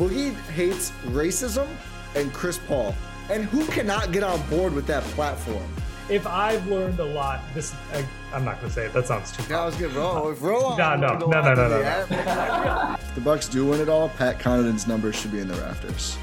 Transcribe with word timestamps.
Boogie 0.00 0.34
hates 0.52 0.92
racism 1.08 1.68
and 2.14 2.32
Chris 2.32 2.56
Paul. 2.56 2.94
And 3.28 3.44
who 3.44 3.66
cannot 3.66 4.12
get 4.12 4.22
on 4.22 4.40
board 4.48 4.72
with 4.72 4.86
that 4.86 5.02
platform? 5.12 5.68
If 6.08 6.26
I've 6.26 6.66
learned 6.68 6.98
a 7.00 7.04
lot, 7.04 7.42
this 7.52 7.74
I, 7.92 8.02
I'm 8.32 8.42
not 8.42 8.58
gonna 8.62 8.72
say 8.72 8.86
it. 8.86 8.94
That 8.94 9.06
sounds 9.06 9.30
too. 9.30 9.42
That 9.42 9.62
was 9.62 9.76
good, 9.76 9.92
bro. 9.92 10.30
If 10.30 10.40
roll 10.40 10.64
on, 10.64 10.78
No, 10.78 10.96
no, 10.96 11.18
no, 11.18 11.26
no, 11.42 11.54
no, 11.54 11.68
no. 11.68 12.96
If 12.98 13.14
the 13.14 13.20
Bucks 13.20 13.46
do 13.46 13.66
win 13.66 13.78
it 13.78 13.90
all, 13.90 14.08
Pat 14.08 14.38
Connaughton's 14.38 14.86
numbers 14.86 15.16
should 15.16 15.32
be 15.32 15.40
in 15.40 15.48
the 15.48 15.54
rafters. 15.56 16.16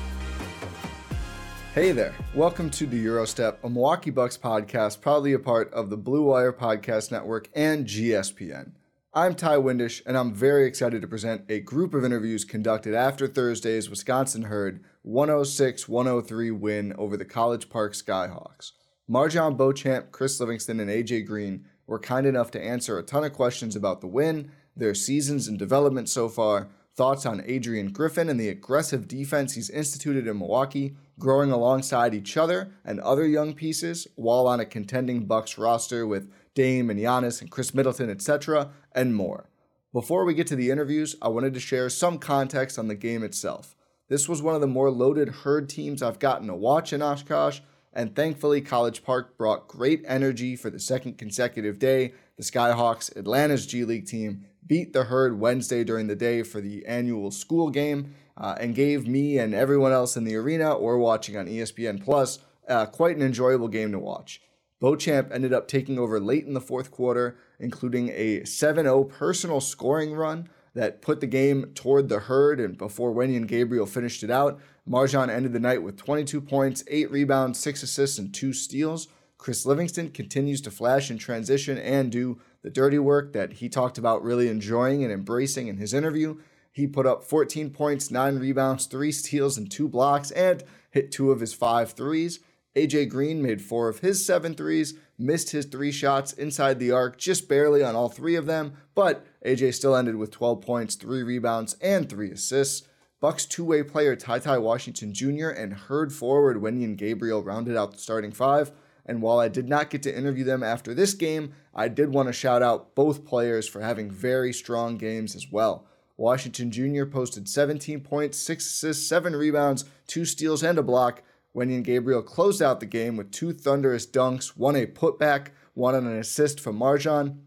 Hey 1.76 1.92
there. 1.92 2.16
Welcome 2.34 2.72
to 2.72 2.88
the 2.88 3.00
Gyro 3.04 3.26
Step, 3.26 3.64
a 3.64 3.70
Milwaukee 3.70 4.10
Bucks 4.10 4.40
podcast, 4.40 5.02
proudly 5.02 5.34
a 5.34 5.40
part 5.40 5.72
of 5.72 5.92
the 5.92 5.98
Blue 5.98 6.24
Wire 6.24 6.52
Podcast 6.52 7.12
Network 7.12 7.48
and 7.54 7.86
GSPN. 7.86 8.72
I'm 9.18 9.34
Ti 9.34 9.58
Windisch, 9.58 10.04
and 10.06 10.16
I'm 10.16 10.32
very 10.32 10.68
excited 10.68 11.02
to 11.02 11.08
present 11.08 11.46
a 11.50 11.60
group 11.60 11.96
of 11.96 12.06
interviews 12.06 12.46
conducted 12.46 12.94
after 12.94 13.28
Thursday's 13.28 13.90
Wisconsin 13.90 14.44
Herd 14.44 14.84
106 15.02 15.90
103 15.90 16.52
win 16.52 16.94
over 17.00 17.18
the 17.18 17.26
College 17.26 17.68
Park 17.68 17.94
Skyhawks. 17.94 18.74
MarJon 19.10 19.58
Beauchamp, 19.58 20.12
Chris 20.12 20.40
Livingston, 20.40 20.80
and 20.80 20.92
AJ 20.92 21.26
Green 21.26 21.66
were 21.88 21.98
kind 21.98 22.28
enough 22.28 22.52
to 22.52 22.64
answer 22.64 23.00
a 23.00 23.02
ton 23.02 23.24
of 23.24 23.34
questions 23.34 23.76
about 23.76 24.02
the 24.02 24.08
win, 24.08 24.52
their 24.76 24.94
seasons 24.94 25.48
and 25.48 25.58
development 25.58 26.10
so 26.10 26.30
far, 26.30 26.70
thoughts 26.96 27.26
on 27.26 27.44
Adrian 27.48 27.92
Griffin 27.92 28.30
and 28.30 28.40
the 28.40 28.50
aggressive 28.50 29.08
defense 29.08 29.54
he's 29.54 29.72
instituted 29.72 30.28
in 30.28 30.38
Milwaukee, 30.38 30.96
growing 31.18 31.52
alongside 31.52 32.14
each 32.14 32.38
other 32.38 32.72
and 32.86 33.00
other 33.00 33.26
young 33.26 33.56
pieces 33.56 34.08
while 34.16 34.46
on 34.46 34.60
a 34.60 34.66
contending 34.66 35.26
Bucks 35.26 35.58
roster 35.58 36.06
with 36.06 36.32
Dame 36.58 36.90
and 36.90 37.00
Giannis 37.00 37.40
and 37.40 37.52
Khris 37.52 37.76
Middleton, 37.76 38.10
etc., 38.10 38.72
and 38.98 39.16
more. 39.16 39.50
Before 39.94 40.26
we 40.26 40.34
get 40.34 40.48
to 40.48 40.56
the 40.56 40.72
interviews, 40.72 41.16
I 41.22 41.30
wanted 41.30 41.54
to 41.54 41.62
share 41.62 41.90
some 41.90 42.18
context 42.18 42.78
on 42.78 42.90
the 42.90 42.96
game 42.96 43.24
itself. 43.24 43.76
This 44.10 44.28
was 44.28 44.42
one 44.42 44.56
of 44.56 44.62
the 44.62 44.68
more 44.68 44.90
loaded 44.90 45.30
herd 45.30 45.70
teams 45.70 46.02
I've 46.02 46.20
gotten 46.20 46.48
to 46.48 46.56
watch 46.56 46.92
in 46.92 47.02
Oshkosh, 47.02 47.60
and 47.94 48.16
thankfully, 48.16 48.62
College 48.62 49.04
Park 49.04 49.38
brought 49.38 49.68
great 49.68 50.04
energy 50.06 50.56
for 50.56 50.70
the 50.70 50.80
second 50.80 51.18
consecutive 51.18 51.80
day. 51.80 52.14
The 52.38 52.44
Skyhawks, 52.44 53.16
Atlanta's 53.16 53.66
G 53.66 53.86
League 53.86 54.08
team, 54.08 54.46
beat 54.66 54.94
the 54.94 55.06
herd 55.06 55.40
Wednesday 55.40 55.84
during 55.84 56.08
the 56.08 56.16
day 56.16 56.44
for 56.44 56.60
the 56.60 56.86
annual 56.86 57.32
school 57.32 57.70
game 57.70 58.14
uh, 58.36 58.56
and 58.60 58.76
gave 58.76 59.08
me 59.08 59.38
and 59.38 59.54
everyone 59.54 59.92
else 59.92 60.18
in 60.18 60.26
the 60.26 60.36
arena 60.36 60.74
or 60.74 60.98
watching 60.98 61.38
on 61.38 61.48
ESPN 61.48 62.04
Plus 62.04 62.40
uh, 62.68 62.86
quite 62.86 63.16
an 63.16 63.22
enjoyable 63.22 63.68
game 63.68 63.92
to 63.92 64.00
watch. 64.00 64.42
Beauchamp 64.80 65.32
ended 65.32 65.54
up 65.54 65.68
taking 65.68 65.98
over 65.98 66.20
late 66.20 66.46
in 66.46 66.54
the 66.54 66.62
fourth 66.62 66.92
quarter, 66.92 67.38
including 67.60 68.10
a 68.10 68.44
7 68.44 68.86
0 68.86 69.06
personal 69.06 69.60
scoring 69.60 70.14
run 70.14 70.50
that 70.76 71.02
put 71.02 71.20
the 71.20 71.28
game 71.28 71.72
toward 71.74 72.08
the 72.08 72.20
herd. 72.20 72.60
And 72.60 72.78
before 72.78 73.14
Wenyen 73.14 73.48
Gabriel 73.48 73.88
finished 73.88 74.22
it 74.22 74.30
out, 74.30 74.60
MarJon 74.88 75.30
ended 75.30 75.54
the 75.54 75.60
night 75.60 75.82
with 75.82 75.98
22 75.98 76.40
points, 76.42 76.84
8 76.88 77.10
rebounds, 77.10 77.60
6 77.60 77.84
assists, 77.84 78.20
and 78.20 78.34
2 78.34 78.54
steals. 78.54 79.08
Chris 79.40 79.66
Livingston 79.66 80.10
continues 80.12 80.62
to 80.62 80.72
flash 80.72 81.12
in 81.12 81.18
transition 81.18 81.78
and 81.78 82.12
do 82.12 82.40
the 82.62 82.70
dirty 82.70 83.00
work 83.00 83.34
that 83.34 83.54
he 83.54 83.70
talked 83.70 83.98
about 83.98 84.24
really 84.24 84.48
enjoying 84.48 85.04
and 85.04 85.12
embracing 85.12 85.68
in 85.68 85.78
his 85.78 85.94
interview. 85.94 86.38
He 86.72 86.86
put 86.86 87.08
up 87.08 87.24
14 87.24 87.72
points, 87.72 88.12
9 88.12 88.38
rebounds, 88.38 88.86
3 88.86 89.12
steals, 89.12 89.58
and 89.58 89.70
2 89.70 89.88
blocks, 89.88 90.30
and 90.32 90.64
hit 90.92 91.12
2 91.12 91.32
of 91.32 91.40
his 91.40 91.54
5 91.54 91.92
threes. 91.92 92.40
AJ 92.78 93.10
Green 93.10 93.42
made 93.42 93.60
4 93.60 93.90
of 93.90 94.00
his 94.00 94.24
seven 94.24 94.54
threes, 94.54 94.94
missed 95.18 95.50
his 95.50 95.66
3 95.66 95.92
shots 95.92 96.32
inside 96.32 96.78
the 96.78 96.92
arc 96.92 97.18
just 97.18 97.50
barely 97.50 97.84
on 97.84 97.96
all 97.96 98.08
3 98.08 98.36
of 98.36 98.46
them, 98.46 98.74
but 98.94 99.26
AJ 99.44 99.74
still 99.74 99.96
ended 99.96 100.16
with 100.16 100.30
12 100.30 100.62
points, 100.62 100.94
3 100.94 101.24
rebounds, 101.24 101.76
and 101.82 102.08
3 102.08 102.30
assists. 102.30 102.88
Bucks 103.20 103.48
two-way 103.48 103.82
player 103.82 104.16
Ty 104.16 104.40
Ty 104.40 104.60
Washington 104.60 105.12
Jr. 105.12 105.50
and 105.50 105.74
herd 105.74 106.14
forward 106.14 106.58
Wenyen 106.58 106.96
Gabriel 106.96 107.42
rounded 107.42 107.76
out 107.76 107.94
the 107.94 107.98
starting 107.98 108.32
five. 108.32 108.72
And 109.08 109.24
while 109.24 109.40
I 109.40 109.48
did 109.48 109.68
not 109.68 109.90
get 109.90 110.04
to 110.04 110.16
interview 110.16 110.44
them 110.44 110.62
after 110.62 110.94
this 110.94 111.16
game, 111.16 111.54
I 111.74 111.88
did 111.88 112.14
want 112.14 112.28
to 112.28 112.34
shout 112.34 112.62
out 112.62 112.94
both 112.94 113.26
players 113.26 113.68
for 113.68 113.82
having 113.82 114.12
very 114.12 114.54
strong 114.54 114.98
games 114.98 115.36
as 115.36 115.48
well. 115.52 115.88
Washington 116.16 116.70
Jr. 116.70 117.06
posted 117.06 117.50
17 117.50 118.02
points, 118.02 118.38
6 118.38 118.64
assists, 118.64 119.08
7 119.08 119.36
rebounds, 119.36 119.86
2 120.06 120.24
steals, 120.24 120.62
and 120.62 120.78
a 120.78 120.84
block. 120.84 121.24
Wenyen 121.58 121.82
Gabriel 121.82 122.22
closed 122.22 122.62
out 122.62 122.80
the 122.80 122.86
game 122.86 123.18
with 123.18 123.32
two 123.32 123.52
thunderous 123.52 124.06
dunks, 124.06 124.50
one 124.50 124.76
a 124.76 124.86
putback, 124.86 125.48
one 125.74 125.96
on 125.96 126.06
an 126.06 126.20
assist 126.20 126.60
from 126.60 126.78
MarJon. 126.78 127.40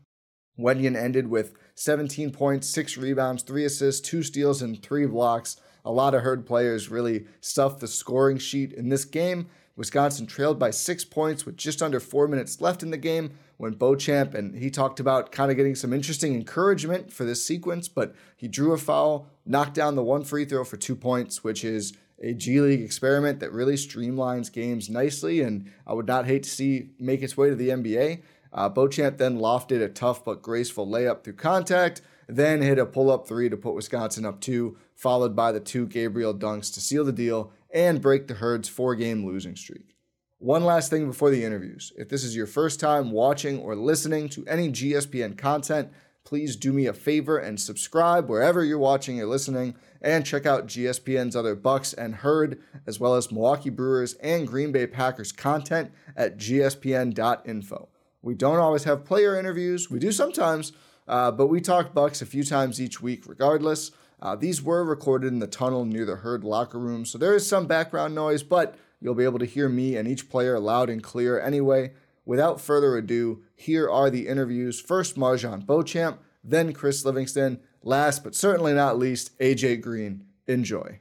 Wenyen 0.59 0.97
ended 0.97 1.29
with 1.29 1.55
17 1.77 2.33
points, 2.33 2.69
6 2.69 2.97
rebounds, 2.97 3.45
3 3.45 3.65
assists, 3.65 4.07
2 4.09 4.25
steals, 4.25 4.63
and 4.63 4.83
3 4.83 5.07
blocks. 5.07 5.59
A 5.85 5.93
lot 5.93 6.15
of 6.15 6.23
herd 6.23 6.45
players 6.45 6.89
really 6.89 7.27
stuffed 7.41 7.79
the 7.79 7.87
scoring 7.87 8.39
sheet 8.39 8.73
in 8.73 8.89
this 8.89 9.05
game. 9.05 9.47
Wisconsin 9.77 10.27
trailed 10.27 10.59
by 10.59 10.73
6 10.73 11.05
points 11.05 11.47
with 11.47 11.57
just 11.57 11.81
under 11.81 12.01
4 12.01 12.27
minutes 12.27 12.61
left 12.61 12.83
in 12.83 12.91
the 12.91 12.97
game 12.97 13.39
when 13.59 13.75
Beauchamp, 13.75 14.35
and 14.35 14.57
he 14.57 14.71
talked 14.71 14.99
about 14.99 15.31
kind 15.31 15.53
of 15.53 15.57
getting 15.57 15.77
some 15.77 15.93
interesting 15.93 16.35
encouragement 16.35 17.13
for 17.13 17.25
this 17.25 17.47
sequence, 17.47 17.89
but 17.89 18.15
he 18.37 18.49
drew 18.49 18.73
a 18.73 18.79
foul, 18.79 19.29
knocked 19.47 19.75
down 19.75 19.95
the 19.95 20.03
one 20.03 20.25
free 20.25 20.45
throw 20.45 20.65
for 20.65 20.77
2 20.77 20.97
points, 20.97 21.45
which 21.45 21.65
is 21.65 21.93
a 22.21 22.35
G 22.35 22.61
League 22.61 22.83
experiment 22.83 23.41
that 23.41 23.53
really 23.53 23.75
streamlines 23.75 24.53
games 24.53 24.91
nicely, 24.91 25.41
and 25.41 25.71
I 25.87 25.95
would 25.95 26.07
not 26.07 26.27
hate 26.27 26.43
to 26.45 26.51
see 26.51 26.91
make 26.99 27.23
its 27.23 27.37
way 27.37 27.49
to 27.49 27.57
the 27.57 27.71
NBA. 27.71 28.23
Uh, 28.53 28.69
Beauchamp 28.69 29.19
then 29.19 29.39
lofted 29.39 29.83
a 29.83 29.89
tough 29.89 30.25
but 30.25 30.43
graceful 30.43 30.87
layup 30.87 31.23
through 31.23 31.35
contact, 31.35 32.03
then 32.29 32.63
hit 32.63 32.79
a 32.79 32.87
pull 32.87 33.11
up 33.11 33.27
three 33.27 33.49
to 33.49 33.57
put 33.57 33.75
Wisconsin 33.75 34.25
up 34.25 34.41
two, 34.41 34.77
followed 34.95 35.35
by 35.35 35.53
the 35.53 35.61
two 35.61 35.87
Gabriel 35.87 36.35
dunks 36.35 36.73
to 36.75 36.81
seal 36.81 37.05
the 37.05 37.13
deal 37.13 37.53
and 37.73 38.03
break 38.03 38.27
the 38.27 38.35
Herd's 38.35 38.69
four 38.69 38.95
game 38.95 39.25
losing 39.25 39.57
streak. 39.57 39.95
One 40.39 40.65
last 40.65 40.91
thing 40.91 41.07
before 41.07 41.31
the 41.31 41.45
interviews. 41.45 41.93
If 41.97 42.09
this 42.09 42.25
is 42.25 42.35
your 42.35 42.47
first 42.47 42.81
time 42.81 43.11
watching 43.13 43.59
or 43.59 43.77
listening 43.77 44.29
to 44.31 44.47
any 44.47 44.71
GSPN 44.71 45.37
content, 45.37 45.91
please 46.25 46.57
do 46.57 46.73
me 46.73 46.87
a 46.87 46.93
favor 46.93 47.39
and 47.39 47.61
subscribe 47.61 48.29
wherever 48.29 48.65
you're 48.65 48.79
watching 48.79 49.21
or 49.21 49.27
listening, 49.27 49.75
and 50.01 50.25
check 50.25 50.47
out 50.47 50.67
GSPN's 50.67 51.37
other 51.37 51.55
Bucks 51.55 51.93
and 51.93 52.17
Herd, 52.17 52.61
as 52.87 53.01
well 53.01 53.15
as 53.15 53.33
Milwaukee 53.33 53.71
Brewers 53.71 54.15
and 54.15 54.47
Green 54.47 54.73
Bay 54.73 54.87
Packers 54.87 55.33
content 55.33 55.93
at 56.17 56.39
gspn.info. 56.39 57.89
We 58.23 58.35
don't 58.35 58.59
always 58.59 58.85
have 58.85 59.05
player 59.05 59.39
interviews, 59.39 59.91
we 59.91 59.99
do 59.99 60.13
sometimes, 60.13 60.73
uh, 61.09 61.31
but 61.33 61.49
we 61.49 61.61
talk 61.61 61.95
Bucks 61.95 62.23
a 62.23 62.27
few 62.27 62.45
times 62.45 62.81
each 62.81 63.01
week 63.01 63.25
regardless. 63.27 63.91
Uh, 64.23 64.37
these 64.37 64.63
were 64.63 64.85
recorded 64.85 65.33
in 65.33 65.39
the 65.39 65.47
tunnel 65.47 65.85
near 65.85 66.05
the 66.05 66.17
Herd 66.17 66.45
locker 66.45 66.79
room, 66.79 67.07
so 67.07 67.17
there 67.17 67.35
is 67.35 67.49
some 67.49 67.67
background 67.67 68.15
noise, 68.15 68.43
but 68.43 68.77
you'll 69.01 69.15
be 69.15 69.25
able 69.25 69.39
to 69.39 69.47
hear 69.47 69.69
me 69.69 69.97
and 69.97 70.07
each 70.07 70.29
player 70.29 70.61
loud 70.61 70.91
and 70.91 71.03
clear 71.03 71.41
anyway. 71.41 71.93
Without 72.31 72.61
further 72.61 72.97
ado, 72.97 73.43
here 73.57 73.91
are 73.91 74.09
the 74.09 74.29
interviews. 74.29 74.81
First, 74.81 75.17
MarJon 75.17 75.67
Beauchamp, 75.67 76.21
then 76.45 76.73
Chris 76.73 77.05
Livingston. 77.05 77.59
Last 77.83 78.23
but 78.23 78.37
certainly 78.37 78.73
not 78.73 79.01
least, 79.01 79.37
AJ 79.41 79.81
Green. 79.81 80.27
Enjoy. 80.47 81.01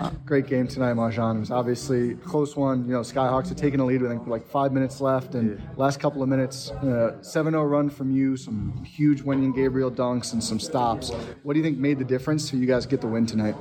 Uh, 0.00 0.08
great 0.24 0.46
game 0.46 0.66
tonight, 0.66 0.94
MarJon. 0.94 1.36
It 1.36 1.40
was 1.40 1.50
obviously 1.50 2.12
a 2.12 2.14
close 2.14 2.56
one. 2.56 2.86
You 2.86 2.92
know, 2.92 3.00
Skyhawks 3.00 3.48
had 3.48 3.58
taken 3.58 3.80
a 3.80 3.84
lead 3.84 4.00
with 4.00 4.26
like 4.26 4.46
five 4.48 4.72
minutes 4.72 4.98
left, 4.98 5.34
and 5.34 5.60
yeah. 5.60 5.66
last 5.76 6.00
couple 6.00 6.22
of 6.22 6.28
minutes, 6.30 6.70
uh, 6.70 7.18
7-0 7.20 7.70
run 7.70 7.90
from 7.90 8.10
you, 8.10 8.34
some 8.38 8.82
huge 8.82 9.22
Wenyen 9.22 9.54
Gabriel 9.54 9.90
dunks 9.90 10.32
and 10.32 10.42
some 10.42 10.58
stops. 10.58 11.10
What 11.42 11.52
do 11.52 11.58
you 11.58 11.64
think 11.64 11.76
made 11.76 11.98
the 11.98 12.04
difference 12.06 12.48
for 12.48 12.56
you 12.56 12.64
guys 12.64 12.86
get 12.86 13.02
the 13.02 13.08
win 13.08 13.26
tonight? 13.26 13.54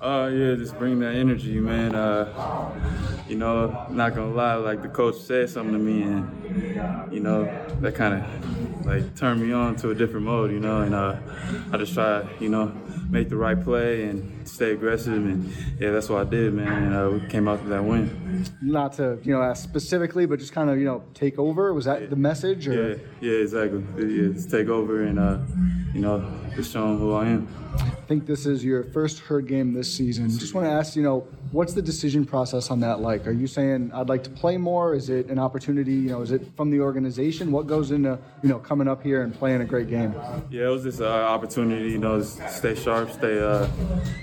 Uh, 0.00 0.30
yeah, 0.32 0.54
just 0.54 0.78
bring 0.78 0.98
that 1.00 1.14
energy, 1.14 1.60
man. 1.60 1.94
Uh, 1.94 2.72
you 3.28 3.36
know, 3.36 3.86
not 3.90 4.14
gonna 4.14 4.32
lie, 4.32 4.54
like 4.54 4.80
the 4.80 4.88
coach 4.88 5.16
said 5.16 5.50
something 5.50 5.74
to 5.74 5.78
me, 5.78 6.04
and 6.04 7.12
you 7.12 7.20
know, 7.20 7.44
that 7.82 7.94
kind 7.94 8.14
of 8.14 8.86
like 8.86 9.14
turned 9.14 9.42
me 9.42 9.52
on 9.52 9.76
to 9.76 9.90
a 9.90 9.94
different 9.94 10.24
mode, 10.24 10.52
you 10.52 10.60
know, 10.60 10.80
and 10.80 10.94
uh, 10.94 11.16
I 11.70 11.76
just 11.76 11.94
try, 11.94 12.26
you 12.40 12.48
know, 12.48 12.72
make 13.10 13.28
the 13.28 13.36
right 13.36 13.62
play 13.62 14.04
and 14.04 14.46
stay 14.48 14.72
aggressive, 14.72 15.24
and 15.24 15.52
yeah, 15.78 15.90
that's 15.90 16.08
what 16.08 16.26
I 16.26 16.30
did, 16.30 16.54
man. 16.54 16.84
And 16.84 16.94
uh, 16.94 17.10
we 17.10 17.28
came 17.28 17.48
out 17.48 17.60
with 17.60 17.70
that 17.70 17.84
win. 17.84 18.44
Not 18.60 18.94
to 18.94 19.18
you 19.22 19.32
know 19.32 19.42
ask 19.42 19.62
specifically, 19.62 20.26
but 20.26 20.38
just 20.38 20.52
kind 20.52 20.70
of 20.70 20.78
you 20.78 20.84
know 20.84 21.02
take 21.14 21.38
over. 21.38 21.72
Was 21.74 21.84
that 21.84 22.02
yeah. 22.02 22.06
the 22.08 22.16
message? 22.16 22.68
Or? 22.68 22.72
Yeah, 22.72 22.96
yeah, 23.20 23.38
exactly. 23.38 23.84
Yeah, 23.98 24.32
just 24.32 24.50
take 24.50 24.68
over 24.68 25.02
and 25.02 25.18
uh, 25.18 25.38
you 25.94 26.00
know 26.00 26.24
just 26.54 26.72
show 26.72 26.86
them 26.86 26.98
who 26.98 27.12
I 27.12 27.26
am. 27.26 27.48
I 27.74 28.04
think 28.06 28.26
this 28.26 28.44
is 28.44 28.64
your 28.64 28.84
first 28.84 29.20
herd 29.20 29.46
game 29.46 29.72
this 29.72 29.92
season. 29.92 30.28
Just 30.28 30.54
want 30.54 30.66
to 30.66 30.70
ask, 30.70 30.94
you 30.94 31.02
know, 31.02 31.26
what's 31.52 31.72
the 31.72 31.80
decision 31.80 32.24
process 32.26 32.70
on 32.70 32.80
that 32.80 33.00
like? 33.00 33.26
Are 33.26 33.32
you 33.32 33.46
saying 33.46 33.90
I'd 33.94 34.08
like 34.08 34.24
to 34.24 34.30
play 34.30 34.56
more? 34.58 34.94
Is 34.94 35.08
it 35.08 35.28
an 35.28 35.38
opportunity? 35.38 35.94
You 35.94 36.10
know, 36.10 36.20
is 36.20 36.32
it 36.32 36.46
from 36.56 36.70
the 36.70 36.80
organization? 36.80 37.52
What 37.52 37.66
goes 37.66 37.90
into 37.90 38.18
you 38.42 38.48
know 38.48 38.58
coming 38.58 38.88
up 38.88 39.02
here 39.02 39.22
and 39.22 39.34
playing 39.34 39.62
a 39.62 39.64
great 39.64 39.88
game? 39.88 40.14
Yeah, 40.50 40.66
it 40.66 40.68
was 40.68 40.82
just 40.82 41.00
an 41.00 41.06
opportunity. 41.06 41.90
You 41.90 41.98
know, 41.98 42.20
stay 42.22 42.74
sharp, 42.82 43.10
stay. 43.10 43.38
Uh, 43.38 43.68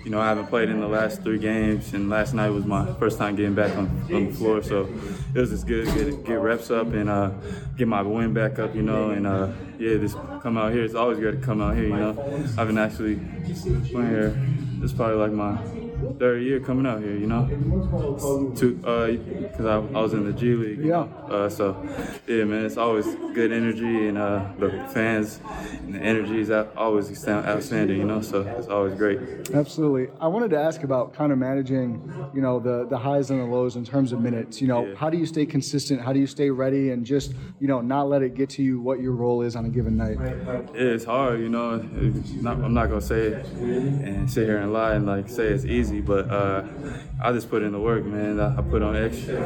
you 0.04 0.12
know, 0.12 0.20
I 0.20 0.28
haven't 0.28 0.48
played 0.48 0.70
in 0.70 0.80
the 0.80 0.88
last 0.88 1.24
three 1.24 1.40
games, 1.40 1.94
and 1.94 2.10
last 2.10 2.34
night 2.34 2.50
was 2.50 2.66
my 2.66 2.94
first 2.96 3.18
time 3.18 3.36
getting 3.36 3.56
back 3.56 3.76
on, 3.78 3.88
on 4.14 4.28
the 4.28 4.34
floor. 4.34 4.62
So 4.62 4.90
it 5.34 5.40
was 5.40 5.50
just 5.50 5.68
good 5.68 5.88
to 5.88 5.94
get, 5.94 6.26
get 6.26 6.40
reps 6.40 6.70
up 6.72 6.88
and 6.88 7.10
uh, 7.10 7.32
get 7.78 7.88
my 7.88 8.02
win 8.02 8.34
back 8.34 8.60
up. 8.60 8.76
You 8.76 8.82
know, 8.82 9.12
and 9.12 9.26
uh, 9.26 9.52
yeah, 9.78 9.98
just 9.98 10.18
come 10.42 10.58
out 10.58 10.74
here. 10.74 10.84
It's 10.84 10.96
always 10.96 11.20
good 11.20 11.40
to 11.40 11.46
come 11.46 11.62
out 11.62 11.76
here. 11.76 11.86
You 11.86 11.96
know, 11.96 12.46
I've 12.58 12.68
been 12.68 12.78
actually 12.78 13.16
playing 13.92 14.10
here. 14.10 14.40
It's 14.82 14.94
probably 14.94 15.18
like 15.18 15.32
my 15.32 15.58
third 16.20 16.44
year 16.44 16.60
coming 16.60 16.86
out 16.86 17.02
here, 17.02 17.16
you 17.16 17.28
know, 17.28 17.44
because 17.44 19.66
uh, 19.66 19.70
I, 19.70 19.98
I, 19.98 20.02
was 20.02 20.14
in 20.14 20.26
the 20.26 20.34
G 20.34 20.56
League. 20.56 20.86
Yeah. 20.86 21.08
Uh, 21.30 21.50
so 21.50 21.78
yeah, 22.28 22.44
man, 22.44 22.66
it's 22.66 22.78
always 22.78 23.06
good 23.34 23.52
energy, 23.52 24.08
and 24.08 24.18
uh, 24.18 24.48
the 24.58 24.70
fans 24.94 25.40
and 25.82 25.96
the 25.96 26.00
energy 26.00 26.40
is 26.40 26.50
always 26.50 27.28
outstanding, 27.28 27.98
you 27.98 28.06
know. 28.06 28.22
So 28.22 28.42
it's 28.42 28.68
always 28.68 28.96
great. 28.96 29.20
Absolutely. 29.54 30.08
I 30.20 30.28
wanted 30.28 30.52
to 30.52 30.60
ask 30.60 30.84
about 30.84 31.14
kind 31.14 31.32
of 31.32 31.38
managing, 31.38 32.14
you 32.34 32.42
know, 32.42 32.60
the 32.60 32.86
the 32.86 32.98
highs 32.98 33.32
and 33.32 33.40
the 33.40 33.46
lows 33.46 33.76
in 33.76 33.86
terms 33.86 34.12
of 34.12 34.22
minutes. 34.22 34.62
You 34.62 34.68
know, 34.68 34.86
yeah. 34.86 34.96
how 34.96 35.10
do 35.10 35.18
you 35.18 35.26
stay 35.26 35.46
consistent? 35.46 36.02
How 36.02 36.14
do 36.14 36.20
you 36.20 36.28
stay 36.28 36.50
ready, 36.50 36.92
and 36.92 37.06
just 37.06 37.34
you 37.60 37.68
know 37.68 37.82
not 37.82 38.10
let 38.10 38.22
it 38.22 38.36
get 38.36 38.50
to 38.52 38.64
you 38.64 38.82
what 38.82 39.02
your 39.02 39.14
role 39.14 39.42
is 39.42 39.56
on 39.56 39.66
a 39.66 39.70
given 39.70 39.98
night? 39.98 40.18
Yeah, 40.20 40.62
it's 40.74 41.06
hard, 41.06 41.40
you 41.40 41.50
know. 41.50 41.78
Not, 42.42 42.58
I'm 42.58 42.74
not 42.74 42.88
gonna 42.88 43.02
say 43.02 43.28
it 43.28 43.46
and 43.48 44.30
sit 44.30 44.46
here 44.46 44.58
and 44.58 44.74
lie 44.74 44.96
and 44.96 45.06
like 45.06 45.30
say 45.30 45.48
it's 45.48 45.66
easy 45.66 45.89
easy, 45.90 46.02
but 46.02 46.30
uh, 46.30 46.64
I 47.22 47.32
just 47.32 47.50
put 47.50 47.64
in 47.64 47.72
the 47.72 47.80
work, 47.80 48.06
man. 48.06 48.40
I, 48.40 48.62
put 48.62 48.82
on 48.82 48.96
extra. 48.96 49.40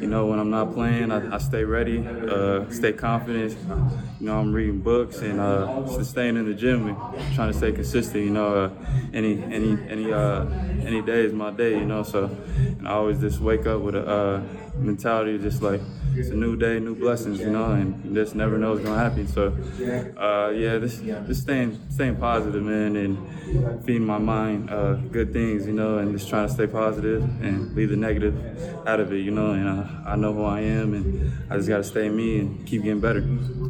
You 0.00 0.06
know, 0.08 0.26
when 0.26 0.38
I'm 0.38 0.50
not 0.50 0.72
playing, 0.74 1.10
I, 1.10 1.34
I 1.34 1.38
stay 1.38 1.64
ready, 1.64 2.06
uh, 2.28 2.68
stay 2.70 2.92
confident. 2.92 3.56
You 4.20 4.26
know, 4.26 4.38
I'm 4.38 4.52
reading 4.52 4.80
books 4.80 5.22
and 5.22 5.40
uh, 5.40 5.68
staying 5.86 6.36
in 6.36 6.46
the 6.46 6.54
gym 6.54 6.86
and 6.88 7.34
trying 7.34 7.50
to 7.50 7.56
stay 7.56 7.72
consistent. 7.72 8.24
You 8.24 8.30
know, 8.30 8.64
uh, 8.64 8.70
any 9.12 9.44
any 9.50 9.78
any 9.88 10.12
uh, 10.12 10.46
any 10.84 11.02
day 11.02 11.24
is 11.24 11.32
my 11.32 11.50
day. 11.50 11.78
You 11.78 11.86
know, 11.86 12.02
so 12.02 12.30
I 12.84 12.90
always 12.92 13.20
just 13.20 13.40
wake 13.40 13.66
up 13.66 13.80
with 13.80 13.94
a 13.94 14.06
uh, 14.06 14.42
mentality 14.78 15.38
just 15.38 15.62
like 15.62 15.82
it's 16.16 16.30
a 16.30 16.34
new 16.34 16.56
day, 16.56 16.78
new 16.80 16.94
blessings, 16.94 17.40
you 17.40 17.50
know, 17.50 17.72
and 17.72 18.14
just 18.14 18.34
never 18.34 18.58
know 18.58 18.72
what's 18.72 18.84
gonna 18.84 18.98
happen. 18.98 19.26
So, 19.28 19.48
uh, 20.16 20.50
yeah, 20.50 20.78
this 20.78 20.98
just 20.98 21.42
staying 21.42 21.78
staying 21.90 22.16
positive, 22.16 22.62
man, 22.62 22.96
and 22.96 23.84
feeding 23.84 24.06
my 24.06 24.18
mind 24.18 24.70
uh, 24.70 24.94
good 24.94 25.32
things, 25.32 25.66
you 25.66 25.72
know, 25.72 25.98
and 25.98 26.16
just 26.16 26.28
trying 26.28 26.48
to 26.48 26.52
stay 26.52 26.66
positive 26.66 27.22
and 27.42 27.74
leave 27.74 27.90
the 27.90 27.96
negative 27.96 28.34
out 28.86 29.00
of 29.00 29.12
it, 29.12 29.20
you 29.20 29.30
know. 29.30 29.50
And 29.52 29.68
uh, 29.68 29.84
I 30.06 30.16
know 30.16 30.32
who 30.32 30.44
I 30.44 30.60
am, 30.60 30.94
and 30.94 31.32
I 31.50 31.56
just 31.56 31.68
gotta 31.68 31.84
stay 31.84 32.08
me 32.08 32.40
and 32.40 32.66
keep 32.66 32.82
getting 32.82 33.00
better. 33.00 33.24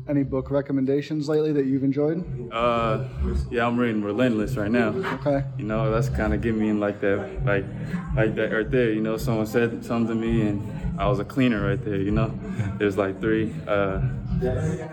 Any 0.08 0.22
book 0.22 0.50
recommendations 0.50 1.28
lately 1.28 1.52
that 1.52 1.66
you've 1.66 1.84
enjoyed? 1.84 2.24
Uh, 2.52 3.04
yeah, 3.50 3.66
I'm 3.66 3.76
reading 3.76 4.02
Relentless 4.02 4.56
right 4.56 4.70
now. 4.70 4.88
Okay. 5.16 5.44
You 5.58 5.64
know, 5.64 5.90
that's 5.90 6.08
kind 6.08 6.32
of 6.32 6.40
getting 6.40 6.60
me 6.60 6.68
in 6.68 6.80
like 6.80 7.00
that, 7.00 7.44
like 7.44 7.64
like 8.14 8.34
that 8.36 8.52
right 8.52 8.70
there. 8.70 8.92
You 8.92 9.00
know, 9.00 9.16
someone 9.16 9.46
said 9.46 9.84
something 9.84 10.08
to 10.08 10.14
me 10.14 10.42
and 10.42 11.00
I 11.00 11.08
was 11.08 11.18
a 11.18 11.24
cleaner 11.24 11.66
right 11.66 11.82
there, 11.84 12.00
you 12.00 12.10
know. 12.10 12.35
There's 12.78 12.96
like 12.96 13.20
three 13.20 13.54
uh, 13.66 14.00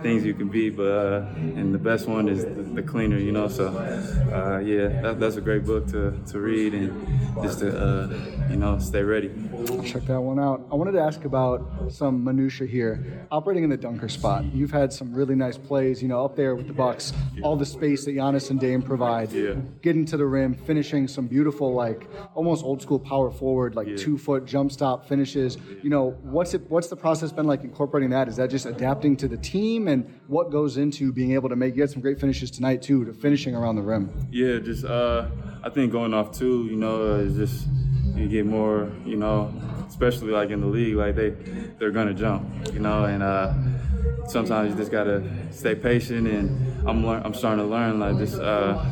things 0.01 0.25
you 0.25 0.33
can 0.33 0.49
be, 0.49 0.69
but 0.69 0.83
uh, 0.83 1.25
and 1.35 1.73
the 1.73 1.79
best 1.79 2.07
one 2.07 2.27
is 2.27 2.43
the, 2.43 2.63
the 2.63 2.83
cleaner, 2.83 3.17
you 3.17 3.31
know. 3.31 3.47
So 3.47 3.67
uh, 3.67 4.59
yeah, 4.59 5.01
that, 5.01 5.19
that's 5.19 5.35
a 5.35 5.41
great 5.41 5.65
book 5.65 5.87
to, 5.87 6.19
to 6.27 6.39
read 6.39 6.73
and 6.73 7.07
just 7.41 7.59
to 7.59 7.77
uh, 7.77 8.07
you 8.49 8.55
know 8.55 8.79
stay 8.79 9.03
ready. 9.03 9.31
I'll 9.69 9.83
check 9.83 10.03
that 10.03 10.21
one 10.21 10.39
out. 10.39 10.65
I 10.71 10.75
wanted 10.75 10.93
to 10.93 11.01
ask 11.01 11.25
about 11.25 11.91
some 11.91 12.23
minutia 12.23 12.67
here. 12.67 13.27
Operating 13.31 13.63
in 13.63 13.69
the 13.69 13.77
dunker 13.77 14.09
spot, 14.09 14.45
you've 14.53 14.71
had 14.71 14.93
some 14.93 15.13
really 15.13 15.35
nice 15.35 15.57
plays, 15.57 16.01
you 16.01 16.07
know, 16.07 16.23
up 16.23 16.35
there 16.35 16.55
with 16.55 16.67
the 16.67 16.73
Bucks. 16.73 17.13
All 17.41 17.55
the 17.55 17.65
space 17.65 18.05
that 18.05 18.15
Giannis 18.15 18.49
and 18.49 18.59
Dame 18.59 18.81
provide. 18.81 19.31
Yeah. 19.31 19.55
Getting 19.81 20.05
to 20.05 20.17
the 20.17 20.25
rim, 20.25 20.53
finishing 20.53 21.07
some 21.07 21.27
beautiful, 21.27 21.73
like 21.73 22.09
almost 22.35 22.63
old 22.63 22.81
school 22.81 22.99
power 22.99 23.31
forward, 23.31 23.75
like 23.75 23.87
yeah. 23.87 23.97
two 23.97 24.17
foot 24.17 24.45
jump 24.45 24.71
stop 24.71 25.07
finishes. 25.07 25.57
You 25.81 25.89
know, 25.89 26.11
what's 26.21 26.53
it? 26.53 26.61
What's 26.69 26.87
the 26.87 26.95
process 26.95 27.31
been 27.31 27.47
like 27.47 27.63
incorporating 27.63 28.11
that? 28.11 28.27
Is 28.27 28.37
that 28.37 28.49
just 28.49 28.65
adapting 28.65 29.15
to 29.17 29.27
the 29.33 29.41
team, 29.41 29.87
and 29.87 30.05
what 30.27 30.51
goes 30.51 30.77
into 30.77 31.11
being 31.11 31.33
able 31.33 31.49
to 31.49 31.55
make? 31.55 31.75
You 31.75 31.81
had 31.81 31.89
some 31.89 32.01
great 32.01 32.19
finishes 32.19 32.51
tonight 32.51 32.81
too, 32.83 33.03
to 33.05 33.13
finishing 33.13 33.55
around 33.55 33.75
the 33.75 33.81
rim. 33.81 34.11
Yeah, 34.31 34.59
just 34.59 34.85
uh, 34.85 35.27
I 35.63 35.69
think 35.69 35.91
going 35.91 36.13
off 36.13 36.37
too, 36.37 36.67
you 36.69 36.75
know, 36.75 37.15
is 37.15 37.35
just 37.35 37.67
you 38.15 38.27
get 38.27 38.45
more, 38.45 38.91
you 39.05 39.15
know, 39.15 39.51
especially 39.87 40.31
like 40.31 40.51
in 40.51 40.61
the 40.61 40.67
league, 40.67 40.95
like 40.95 41.15
they 41.15 41.31
they're 41.79 41.91
gonna 41.91 42.13
jump, 42.13 42.47
you 42.73 42.79
know, 42.79 43.05
and 43.05 43.23
uh, 43.23 43.53
sometimes 44.27 44.71
you 44.71 44.77
just 44.77 44.91
gotta 44.91 45.23
stay 45.49 45.73
patient. 45.73 46.27
And 46.27 46.87
I'm 46.87 47.03
lear- 47.03 47.21
I'm 47.25 47.33
starting 47.33 47.65
to 47.65 47.69
learn 47.69 47.99
like 47.99 48.19
just 48.19 48.39
uh, 48.39 48.85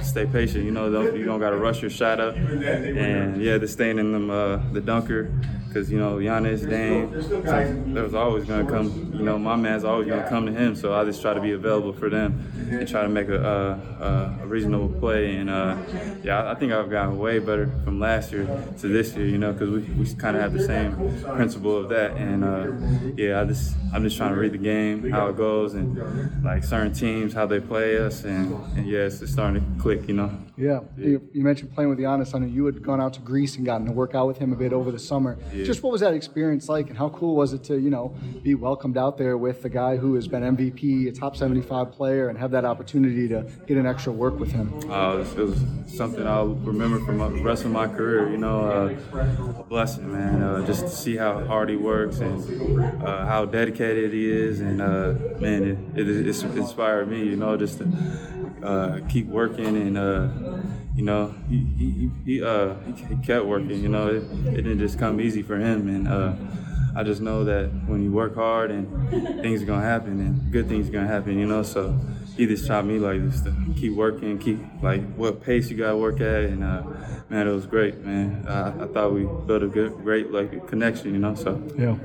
stay 0.00 0.26
patient. 0.26 0.64
You 0.64 0.70
know, 0.70 0.92
don't, 0.92 1.16
you 1.16 1.24
don't 1.24 1.40
gotta 1.40 1.56
rush 1.56 1.82
your 1.82 1.90
shot 1.90 2.20
up. 2.20 2.36
And 2.36 3.42
yeah, 3.42 3.58
just 3.58 3.72
staying 3.72 3.98
in 3.98 4.12
them 4.12 4.30
uh, 4.30 4.58
the 4.72 4.80
dunker 4.80 5.32
because 5.68 5.90
you 5.90 5.98
know 5.98 6.16
Giannis, 6.16 6.68
Dame, 6.68 7.92
there 7.94 8.02
was 8.02 8.14
always 8.14 8.44
gonna 8.44 8.68
come. 8.68 9.12
You 9.14 9.22
know, 9.22 9.38
my 9.38 9.56
man's 9.56 9.84
always 9.84 10.08
gonna 10.08 10.28
come 10.28 10.46
to 10.46 10.52
him. 10.52 10.74
So 10.74 10.94
I 10.94 11.04
just 11.04 11.20
try 11.20 11.34
to 11.34 11.40
be 11.40 11.52
available 11.52 11.92
for 11.92 12.08
them 12.08 12.50
and 12.70 12.88
try 12.88 13.02
to 13.02 13.08
make 13.08 13.28
a, 13.28 13.80
a, 14.00 14.42
a 14.42 14.46
reasonable 14.46 14.88
play. 14.88 15.36
And 15.36 15.50
uh, 15.50 15.76
yeah, 16.22 16.50
I 16.50 16.54
think 16.54 16.72
I've 16.72 16.90
gotten 16.90 17.18
way 17.18 17.38
better 17.38 17.70
from 17.84 18.00
last 18.00 18.32
year 18.32 18.46
to 18.78 18.88
this 18.88 19.14
year. 19.14 19.26
You 19.26 19.38
know, 19.38 19.52
because 19.52 19.70
we, 19.70 19.80
we 19.80 20.14
kind 20.14 20.36
of 20.36 20.42
have 20.42 20.52
the 20.52 20.64
same 20.66 20.94
principle 21.36 21.76
of 21.76 21.88
that. 21.90 22.12
And 22.12 22.44
uh, 22.44 23.12
yeah, 23.16 23.40
I 23.40 23.44
just 23.44 23.74
I'm 23.92 24.02
just 24.02 24.16
trying 24.16 24.34
to 24.34 24.40
read 24.40 24.52
the 24.52 24.58
game, 24.58 25.10
how 25.10 25.28
it 25.28 25.36
goes, 25.36 25.74
and 25.74 26.42
like 26.44 26.64
certain 26.64 26.92
teams 26.92 27.34
how 27.34 27.46
they 27.46 27.60
play 27.60 27.98
us. 27.98 28.24
And, 28.24 28.54
and 28.76 28.86
yeah, 28.86 29.00
it's 29.00 29.30
starting 29.30 29.62
to 29.62 29.82
click. 29.82 30.08
You 30.08 30.14
know. 30.14 30.47
Yeah. 30.58 30.80
You, 30.96 31.22
you, 31.32 31.44
mentioned 31.44 31.72
playing 31.72 31.88
with 31.88 32.00
Giannis. 32.00 32.34
I 32.34 32.40
know 32.40 32.46
you 32.46 32.66
had 32.66 32.82
gone 32.82 33.00
out 33.00 33.14
to 33.14 33.20
Greece 33.20 33.56
and 33.56 33.64
gotten 33.64 33.86
to 33.86 33.92
work 33.92 34.16
out 34.16 34.26
with 34.26 34.38
him 34.38 34.52
a 34.52 34.56
bit 34.56 34.72
over 34.72 34.90
the 34.90 34.98
summer. 34.98 35.38
Yeah. 35.54 35.64
Just 35.64 35.84
what 35.84 35.92
was 35.92 36.00
that 36.00 36.14
experience 36.14 36.68
like, 36.68 36.88
and 36.88 36.98
how 36.98 37.10
cool 37.10 37.36
was 37.36 37.52
it 37.52 37.62
to 37.64 37.78
you 37.78 37.90
know 37.90 38.14
be 38.42 38.56
welcomed 38.56 38.98
out 38.98 39.18
there 39.18 39.38
with 39.38 39.62
the 39.62 39.68
guy 39.68 39.96
who 39.96 40.16
has 40.16 40.26
been 40.26 40.42
MVP, 40.42 41.08
a 41.08 41.12
top 41.12 41.36
75 41.36 41.92
player, 41.92 42.28
and 42.28 42.36
have 42.36 42.50
that 42.50 42.64
opportunity 42.64 43.28
to 43.28 43.48
get 43.68 43.76
an 43.76 43.86
extra 43.86 44.12
work 44.12 44.38
with 44.40 44.50
him? 44.50 44.72
Uh, 44.90 45.18
it 45.18 45.36
was 45.36 45.62
something 45.86 46.26
I'll 46.26 46.48
remember 46.48 46.98
from 47.04 47.18
the 47.18 47.42
rest 47.42 47.64
of 47.64 47.70
my 47.70 47.86
career. 47.86 48.28
You 48.28 48.38
know, 48.38 48.96
uh, 49.14 49.60
a 49.60 49.62
blessing, 49.62 50.12
man. 50.12 50.42
Uh, 50.42 50.66
just 50.66 50.80
to 50.80 50.90
see 50.90 51.16
how 51.16 51.44
hard 51.44 51.68
he 51.68 51.76
works 51.76 52.18
and 52.18 53.02
uh, 53.02 53.26
how 53.26 53.44
dedicated 53.44 54.12
he 54.12 54.28
is, 54.28 54.60
and 54.60 54.82
uh, 54.82 55.14
man, 55.38 55.92
it, 55.94 56.08
it, 56.08 56.26
it's 56.26 56.42
inspired 56.42 57.08
me. 57.08 57.24
You 57.24 57.36
know, 57.36 57.56
just 57.56 57.78
to 57.78 57.84
uh, 58.62 59.00
keep 59.08 59.26
working 59.26 59.76
and 59.76 59.98
uh, 59.98 60.28
you 60.94 61.04
know 61.04 61.34
he 61.48 61.58
he 61.78 62.10
he, 62.24 62.42
uh, 62.42 62.74
he 63.08 63.16
kept 63.16 63.46
working. 63.46 63.82
You 63.82 63.88
know, 63.88 64.08
it, 64.08 64.22
it, 64.48 64.62
didn't 64.62 64.78
just 64.78 64.98
come 64.98 65.20
easy 65.20 65.42
for 65.42 65.56
him, 65.56 65.88
and 65.88 66.08
uh, 66.08 66.32
I 66.96 67.04
just 67.04 67.20
know 67.20 67.44
that 67.44 67.70
when 67.86 68.02
you 68.02 68.10
work 68.10 68.34
hard 68.34 68.70
and 68.70 69.10
things 69.40 69.62
are 69.62 69.66
gonna 69.66 69.82
happen 69.82 70.20
and 70.20 70.52
good 70.52 70.68
things 70.68 70.88
are 70.88 70.92
gonna 70.92 71.06
happen. 71.06 71.38
You 71.38 71.46
know, 71.46 71.62
so 71.62 71.98
he 72.36 72.46
just 72.46 72.66
taught 72.66 72.84
me 72.84 72.98
like 72.98 73.20
just 73.22 73.44
to 73.44 73.54
keep 73.76 73.94
working, 73.94 74.38
keep 74.38 74.58
like 74.82 75.02
what 75.14 75.42
pace 75.42 75.70
you 75.70 75.76
gotta 75.76 75.96
work 75.96 76.20
at, 76.20 76.44
and 76.44 76.64
uh, 76.64 76.82
man, 77.28 77.46
it 77.46 77.52
was 77.52 77.66
great, 77.66 77.98
man. 78.04 78.46
I, 78.48 78.84
I 78.84 78.86
thought 78.88 79.12
we 79.12 79.22
built 79.46 79.62
a 79.62 79.68
good, 79.68 79.92
great 80.02 80.32
like 80.32 80.66
connection. 80.68 81.12
You 81.12 81.20
know, 81.20 81.34
so 81.34 81.62
yeah. 81.76 81.96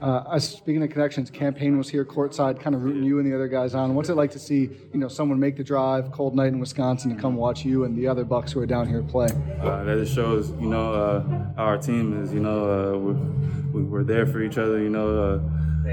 Uh, 0.00 0.38
speaking 0.38 0.82
of 0.82 0.90
connections, 0.90 1.30
Cam 1.30 1.54
Payne 1.54 1.76
was 1.76 1.88
here 1.88 2.04
courtside, 2.04 2.60
kind 2.60 2.74
of 2.74 2.82
rooting 2.82 3.04
you 3.04 3.18
and 3.18 3.30
the 3.30 3.34
other 3.34 3.48
guys 3.48 3.74
on. 3.74 3.94
What's 3.94 4.08
it 4.08 4.14
like 4.14 4.30
to 4.32 4.38
see 4.38 4.70
you 4.92 4.98
know 4.98 5.08
someone 5.08 5.38
make 5.40 5.56
the 5.56 5.64
drive, 5.64 6.12
cold 6.12 6.34
night 6.34 6.48
in 6.48 6.58
Wisconsin, 6.58 7.14
to 7.14 7.20
come 7.20 7.36
watch 7.36 7.64
you 7.64 7.84
and 7.84 7.96
the 7.96 8.06
other 8.06 8.24
Bucks 8.24 8.52
who 8.52 8.60
are 8.60 8.66
down 8.66 8.88
here 8.88 9.02
play? 9.02 9.28
Uh, 9.60 9.84
that 9.84 9.98
just 9.98 10.14
shows 10.14 10.50
you 10.52 10.68
know 10.68 10.92
uh, 10.92 11.60
our 11.60 11.78
team 11.78 12.22
is. 12.22 12.32
You 12.32 12.40
know, 12.40 12.94
uh, 12.94 12.98
we're, 12.98 13.82
we're 13.82 14.04
there 14.04 14.26
for 14.26 14.42
each 14.42 14.58
other. 14.58 14.78
You 14.78 14.90
know 14.90 15.34
uh, 15.34 15.40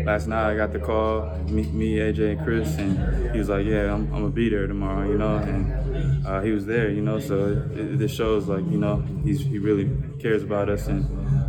last 0.04 0.28
night 0.28 0.52
I 0.52 0.56
got 0.56 0.74
the 0.74 0.80
call, 0.80 1.36
me, 1.48 1.64
me, 1.64 1.96
AJ, 1.98 2.38
and 2.38 2.44
Chris, 2.44 2.78
and 2.78 3.32
he 3.32 3.40
was 3.40 3.50
like, 3.50 3.66
"Yeah, 3.66 3.94
I'm, 3.94 4.04
I'm 4.14 4.22
gonna 4.22 4.30
be 4.30 4.50
there 4.50 4.68
tomorrow," 4.68 5.10
you 5.10 5.18
know, 5.18 5.38
and 5.38 6.26
uh, 6.26 6.42
he 6.42 6.52
was 6.52 6.66
there, 6.66 6.90
you 6.90 7.02
know. 7.02 7.20
So 7.20 7.66
it, 7.74 8.02
it 8.02 8.08
shows, 8.10 8.48
like, 8.48 8.66
you 8.66 8.78
know, 8.78 9.04
he's 9.24 9.42
he 9.42 9.60
really 9.60 9.90
cares 10.20 10.44
about 10.44 10.70
us, 10.70 10.88
and 10.88 11.06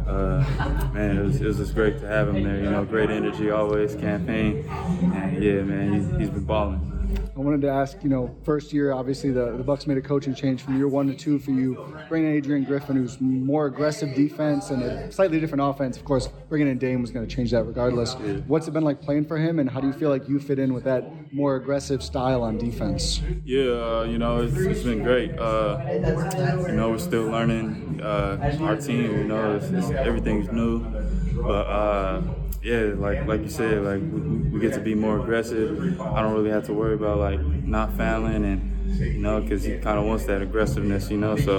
uh, 0.07 0.91
man, 0.93 1.19
it 1.19 1.23
was, 1.23 1.41
it 1.41 1.47
was 1.47 1.57
just 1.59 1.75
great 1.75 1.99
to 2.01 2.07
have 2.07 2.29
him 2.29 2.43
there. 2.43 2.57
You 2.63 2.71
know, 2.71 2.85
great 2.85 3.11
energy 3.11 3.51
always, 3.51 3.95
Cam 3.95 4.27
Payne. 4.27 4.69
And 4.69 5.43
yeah, 5.43 5.63
man, 5.63 5.93
he's, 5.95 6.21
he's 6.21 6.31
been 6.31 6.45
balling. 6.45 6.96
I 7.37 7.41
wanted 7.41 7.61
to 7.63 7.69
ask, 7.69 8.03
you 8.03 8.09
know, 8.09 8.35
first 8.45 8.73
year, 8.73 8.93
obviously 8.93 9.31
the, 9.31 9.57
the 9.57 9.63
Bucks 9.63 9.87
made 9.87 9.99
a 9.99 10.03
coaching 10.03 10.35
change 10.35 10.63
from 10.63 10.77
year 10.77 10.89
one 10.89 11.07
to 11.09 11.15
two 11.15 11.39
for 11.39 11.51
you, 11.51 11.95
bringing 12.09 12.31
in 12.31 12.37
Adrian 12.37 12.65
Griffin, 12.65 12.97
who's 12.97 13.21
more 13.21 13.67
aggressive 13.67 14.15
defense 14.15 14.71
and 14.71 14.83
a 14.83 15.13
slightly 15.13 15.39
different 15.39 15.63
offense. 15.63 15.97
Of 15.97 16.05
course, 16.05 16.29
bringing 16.49 16.69
in 16.69 16.79
Dame 16.79 17.03
was 17.03 17.11
going 17.11 17.27
to 17.27 17.35
change 17.35 17.51
that 17.51 17.65
regardless. 17.65 18.15
What's 18.47 18.69
it 18.69 18.73
been 18.73 18.85
like 18.85 19.01
playing 19.03 19.27
for 19.27 19.37
him, 19.37 19.59
and 19.59 19.69
how 19.69 19.81
do 19.81 19.87
you 19.87 19.93
feel 19.93 20.11
like 20.11 20.29
you 20.29 20.41
fit 20.41 20.59
in 20.59 20.73
with 20.73 20.85
that 20.85 21.33
more 21.33 21.57
aggressive 21.57 22.03
style 22.03 22.43
on 22.43 22.59
defense? 22.59 23.21
Yeah, 23.45 23.63
uh, 23.63 24.07
you 24.09 24.19
know, 24.19 24.43
it's, 24.43 24.57
it's 24.57 24.83
been 24.83 25.03
great. 25.03 25.39
Uh, 25.39 25.79
you 26.67 26.73
know, 26.73 26.91
we're 26.91 26.99
still 26.99 27.27
learning 27.27 28.01
uh, 28.03 28.57
our 28.61 28.77
team. 28.77 29.11
You 29.19 29.25
know, 29.25 29.57
it's, 29.57 29.67
it's, 29.67 29.91
everything's 29.91 30.51
new, 30.51 30.81
but 31.35 31.67
uh, 31.67 32.23
yeah, 32.67 32.95
like 32.97 33.25
like 33.29 33.43
you 33.43 33.49
said, 33.49 33.85
like 33.85 34.01
we, 34.01 34.21
we, 34.51 34.59
get 34.61 34.73
to 34.73 34.81
be 34.81 34.97
more 34.97 35.21
aggressive. 35.21 36.01
I 36.01 36.21
don't 36.21 36.33
really 36.33 36.51
have 36.51 36.65
to 36.67 36.73
worry 36.73 36.95
about 36.95 37.19
like 37.19 37.39
not 37.41 37.97
fouling 37.97 38.45
and 38.45 38.99
you 38.99 39.21
know 39.21 39.41
because 39.41 39.63
he 39.63 39.79
kind 39.79 40.01
of 40.01 40.05
wants 40.05 40.25
that 40.25 40.43
aggressiveness, 40.43 41.09
you 41.09 41.17
know. 41.17 41.37
So 41.37 41.59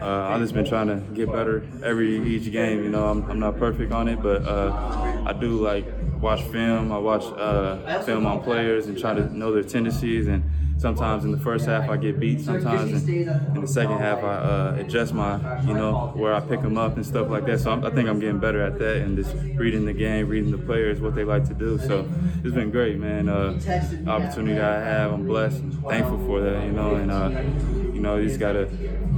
uh, 0.00 0.28
I've 0.30 0.40
just 0.40 0.54
been 0.54 0.64
trying 0.64 0.86
to 0.86 1.00
get 1.12 1.32
better 1.32 1.66
every 1.82 2.24
each 2.24 2.52
game. 2.52 2.84
You 2.84 2.88
know, 2.88 3.08
I'm, 3.08 3.28
I'm 3.28 3.40
not 3.40 3.58
perfect 3.58 3.90
on 3.90 4.06
it, 4.06 4.22
but 4.22 4.46
uh, 4.46 5.24
I 5.26 5.32
do 5.32 5.58
like 5.58 5.86
watch 6.20 6.42
film. 6.42 6.92
I 6.92 6.98
watch 6.98 7.24
uh, 7.24 8.04
film 8.04 8.24
on 8.24 8.40
players 8.44 8.86
and 8.86 8.96
try 8.96 9.14
to 9.14 9.36
know 9.36 9.52
their 9.52 9.64
tendencies 9.64 10.28
and 10.28 10.44
sometimes 10.78 11.24
in 11.24 11.32
the 11.32 11.38
first 11.38 11.66
half 11.66 11.88
I 11.88 11.96
get 11.96 12.18
beat. 12.20 12.40
Sometimes 12.40 12.92
in, 12.92 13.10
in 13.54 13.60
the 13.60 13.68
second 13.68 13.98
half 13.98 14.22
I 14.22 14.34
uh, 14.36 14.76
adjust 14.78 15.12
my, 15.14 15.40
you 15.66 15.74
know, 15.74 16.12
where 16.14 16.34
I 16.34 16.40
pick 16.40 16.62
them 16.62 16.78
up 16.78 16.96
and 16.96 17.04
stuff 17.04 17.28
like 17.28 17.44
that. 17.46 17.60
So 17.60 17.72
I'm, 17.72 17.84
i 17.84 17.90
think 17.90 18.08
I'm 18.08 18.20
getting 18.20 18.40
better 18.40 18.62
at 18.62 18.78
that 18.78 18.96
and 18.98 19.16
just 19.16 19.34
reading 19.56 19.84
the 19.84 19.92
game, 19.92 20.28
reading 20.28 20.50
the 20.50 20.58
players, 20.58 21.00
what 21.00 21.14
they 21.14 21.24
like 21.24 21.44
to 21.48 21.54
do. 21.54 21.78
So 21.78 22.08
it's 22.44 22.54
been 22.54 22.70
great, 22.70 22.98
man. 22.98 23.28
Uh, 23.28 23.60
opportunity 24.06 24.60
I 24.60 24.80
have, 24.80 25.12
I'm 25.12 25.26
blessed, 25.26 25.60
and 25.60 25.74
thankful 25.88 26.18
for 26.26 26.40
that, 26.40 26.64
you 26.64 26.72
know, 26.72 26.94
and 26.96 27.10
uh, 27.10 27.30
you 27.92 28.00
know, 28.00 28.16
you 28.16 28.28
just 28.28 28.40
gotta 28.40 28.68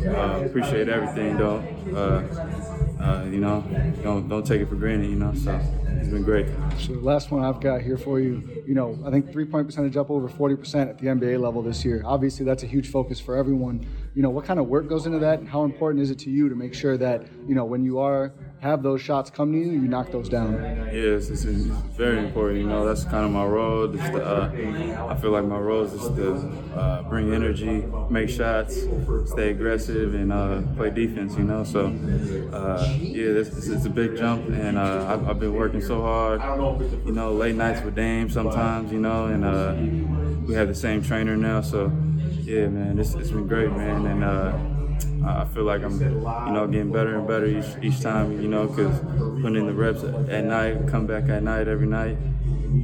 uh, 0.07 0.41
appreciate 0.41 0.89
everything. 0.89 1.37
Don't, 1.37 1.67
uh, 1.95 2.23
uh, 3.01 3.25
you 3.31 3.41
know, 3.41 3.63
don't 4.03 4.29
don't 4.29 4.47
take 4.47 4.61
it 4.61 4.69
for 4.69 4.77
granted, 4.77 5.11
you 5.11 5.17
know. 5.17 5.35
So 5.35 5.61
it's 6.01 6.09
been 6.09 6.23
great. 6.23 6.49
So 6.79 6.95
the 6.95 7.01
last 7.01 7.31
one 7.31 7.45
I've 7.45 7.61
got 7.61 7.83
here 7.83 7.99
for 7.99 8.21
you, 8.21 8.65
you 8.67 8.75
know, 8.75 8.99
I 9.05 9.11
think 9.11 9.31
three-point 9.31 9.67
percentage 9.67 9.99
up 9.99 10.11
over 10.11 10.29
40% 10.29 10.89
at 10.89 10.99
the 10.99 11.09
NBA 11.09 11.39
level 11.39 11.63
this 11.63 11.85
year. 11.85 12.03
Obviously, 12.07 12.45
that's 12.47 12.63
a 12.63 12.67
huge 12.67 12.91
focus 12.91 13.21
for 13.21 13.37
everyone. 13.37 13.87
You 14.15 14.23
know, 14.23 14.31
what 14.31 14.47
kind 14.47 14.59
of 14.59 14.67
work 14.67 14.89
goes 14.89 15.05
into 15.05 15.19
that, 15.19 15.41
and 15.41 15.49
how 15.49 15.65
important 15.65 16.03
is 16.03 16.11
it 16.11 16.19
to 16.21 16.31
you 16.31 16.49
to 16.49 16.55
make 16.55 16.73
sure 16.73 16.97
that 16.97 17.27
you 17.47 17.55
know 17.55 17.67
when 17.67 17.85
you 17.85 17.99
are 17.99 18.33
have 18.61 18.83
those 18.83 19.01
shots 19.01 19.31
come 19.31 19.53
to 19.53 19.59
you, 19.59 19.73
you 19.73 19.89
knock 19.89 20.11
those 20.13 20.29
down? 20.29 20.53
Yes, 20.93 21.31
it's, 21.31 21.45
it's 21.45 21.65
very 21.97 22.19
important. 22.19 22.61
You 22.61 22.67
know, 22.67 22.85
that's 22.87 23.05
kind 23.05 23.25
of 23.25 23.31
my 23.31 23.45
role. 23.45 23.89
Uh, 23.99 24.51
I 25.09 25.15
feel 25.17 25.31
like 25.31 25.45
my 25.45 25.59
role 25.59 25.85
is 25.85 25.93
to 26.17 26.35
uh, 26.79 27.03
bring 27.05 27.33
energy, 27.33 27.87
make 28.11 28.29
shots, 28.29 28.83
stay 29.27 29.51
aggressive, 29.51 30.15
and 30.15 30.33
uh, 30.33 30.61
play 30.77 30.91
defense. 30.91 31.37
You 31.37 31.45
know, 31.45 31.65
so 31.65 31.87
uh, 32.53 32.97
yeah, 32.99 33.33
this, 33.33 33.49
this, 33.49 33.69
is 33.69 33.87
a 33.87 33.91
big 33.91 34.17
jump, 34.17 34.47
and 34.51 34.77
uh, 34.77 35.07
I've, 35.09 35.29
I've, 35.29 35.41
been 35.41 35.55
working 35.55 35.81
so 35.81 36.03
hard. 36.03 36.43
You 37.07 37.13
know, 37.13 37.33
late 37.33 37.57
nights 37.57 37.81
with 37.83 37.95
Dame 37.95 38.29
sometimes. 38.29 38.93
You 38.93 39.01
know, 39.01 39.27
and 39.27 39.45
uh, 39.45 39.75
we 40.47 40.55
have 40.55 40.69
the 40.69 40.75
same 40.75 41.03
trainer 41.03 41.37
now, 41.37 41.63
so 41.63 41.91
yeah, 42.43 42.67
man, 42.67 42.99
it's, 42.99 43.15
it's 43.15 43.31
been 43.31 43.47
great, 43.47 43.71
man, 43.71 44.05
and 44.07 44.80
I 45.25 45.45
feel 45.47 45.65
like 45.65 45.83
I'm, 45.83 46.01
you 46.01 46.53
know, 46.53 46.67
getting 46.67 46.93
better 46.93 47.19
and 47.19 47.27
better 47.27 47.47
each, 47.47 47.67
each 47.83 48.01
time, 48.01 48.41
you 48.41 48.49
know, 48.49 48.67
because 48.67 48.99
putting 49.43 49.57
in 49.57 49.67
the 49.67 49.73
reps 49.73 50.03
at 50.03 50.45
night, 50.45 50.89
come 50.89 51.07
back 51.07 51.29
at 51.29 51.43
night 51.43 51.69
every 51.69 51.87
night, 51.87 52.17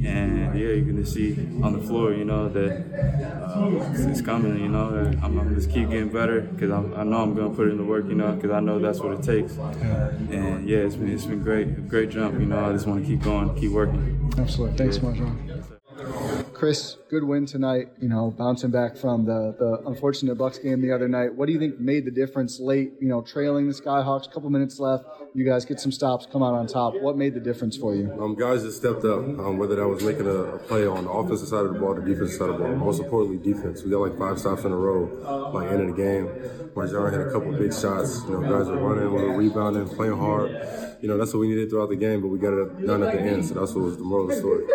and 0.05 0.57
yeah, 0.57 0.67
you're 0.67 0.81
gonna 0.81 1.05
see 1.05 1.33
on 1.63 1.73
the 1.73 1.85
floor, 1.85 2.13
you 2.13 2.25
know, 2.25 2.49
that 2.49 2.71
uh, 2.71 3.91
it's, 3.91 4.01
it's, 4.01 4.21
coming, 4.21 4.59
you 4.59 4.69
know. 4.69 4.89
I'm, 5.23 5.39
I'm, 5.39 5.55
just 5.55 5.71
keep 5.71 5.89
getting 5.89 6.09
better 6.09 6.41
because 6.41 6.71
I 6.71 7.03
know 7.03 7.21
I'm 7.21 7.33
gonna 7.35 7.53
put 7.53 7.69
in 7.69 7.77
the 7.77 7.83
work, 7.83 8.05
you 8.05 8.15
know, 8.15 8.33
because 8.33 8.51
I 8.51 8.59
know 8.59 8.79
that's 8.79 8.99
what 8.99 9.13
it 9.13 9.23
takes. 9.23 9.57
And 9.57 10.67
yeah, 10.67 10.79
it's 10.79 10.95
been 10.95 11.11
it's 11.11 11.25
been 11.25 11.41
great, 11.41 11.87
great 11.87 12.09
jump, 12.09 12.39
you 12.39 12.45
know. 12.45 12.69
I 12.69 12.73
just 12.73 12.85
want 12.85 13.01
to 13.03 13.07
keep 13.07 13.23
going, 13.23 13.55
keep 13.55 13.71
working. 13.71 14.33
Absolutely. 14.37 14.77
Thanks, 14.77 14.97
MarJon. 14.99 16.45
Chris, 16.57 16.97
good 17.11 17.23
win 17.23 17.45
tonight. 17.45 17.89
You 18.01 18.09
know, 18.09 18.33
bouncing 18.35 18.71
back 18.71 18.97
from 18.97 19.25
the 19.25 19.55
the 19.59 19.87
unfortunate 19.87 20.35
Bucks 20.39 20.57
game 20.57 20.81
the 20.81 20.91
other 20.91 21.07
night. 21.07 21.35
What 21.35 21.45
do 21.45 21.53
you 21.53 21.59
think 21.59 21.79
made 21.79 22.03
the 22.03 22.11
difference 22.11 22.59
late? 22.59 22.93
You 22.99 23.07
know, 23.07 23.21
trailing 23.21 23.67
the 23.67 23.73
Skyhawks, 23.75 24.25
a 24.25 24.31
couple 24.31 24.49
minutes 24.49 24.79
left. 24.79 25.05
You 25.35 25.45
guys 25.45 25.65
get 25.65 25.79
some 25.79 25.91
stops, 25.91 26.25
come 26.25 26.41
out 26.41 26.55
on 26.55 26.65
top. 26.65 26.95
What 26.99 27.15
made 27.15 27.35
the 27.35 27.39
difference 27.39 27.77
for 27.77 27.93
you? 27.93 28.11
Um, 28.19 28.33
guys 28.33 28.63
just 28.63 28.77
stepped 28.77 29.05
up. 29.05 29.19
Um, 29.19 29.59
whether 29.59 29.75
that 29.75 29.87
was 29.87 30.03
making 30.03 30.25
a, 30.25 30.55
a, 30.55 30.57
play 30.57 30.87
on 30.87 31.03
the 31.03 31.11
offensive 31.11 31.47
side 31.47 31.63
of 31.63 31.73
the 31.73 31.79
ball, 31.79 31.93
the 31.93 32.01
defensive 32.01 32.39
side 32.39 32.49
of 32.49 32.57
the 32.57 32.63
ball. 32.63 32.75
Most 32.75 33.01
importantly, 33.01 33.53
defense. 33.53 33.83
We 33.83 33.91
got 33.91 33.99
like 33.99 34.17
five 34.17 34.39
stops 34.39 34.63
in 34.63 34.71
a 34.71 34.75
row 34.75 35.51
by 35.53 35.65
the 35.65 35.71
end 35.71 35.81
of 35.87 35.95
the 35.95 36.01
game. 36.01 36.25
MarJon 36.73 37.11
had 37.11 37.21
a 37.21 37.31
couple 37.31 37.51
big 37.51 37.71
shots. 37.71 38.23
You 38.25 38.31
know, 38.31 38.41
guys 38.41 38.67
are 38.67 38.77
running, 38.77 39.13
we 39.13 39.21
were 39.21 39.37
rebounding, 39.37 39.87
playing 39.89 40.17
hard 40.17 40.86
you 41.01 41.07
know, 41.07 41.17
that's 41.17 41.33
what 41.33 41.41
we 41.41 41.49
needed 41.49 41.69
throughout 41.69 41.89
the 41.89 41.95
game, 41.95 42.21
but 42.21 42.27
we 42.27 42.39
got 42.39 42.53
it 42.53 42.85
done 42.85 43.03
at 43.03 43.13
the 43.13 43.19
end. 43.21 43.45
So 43.45 43.55
that's 43.55 43.73
what 43.73 43.83
was 43.85 43.97
the 43.97 44.03
moral 44.03 44.29
of 44.29 44.31
the 44.31 44.37
story. 44.37 44.65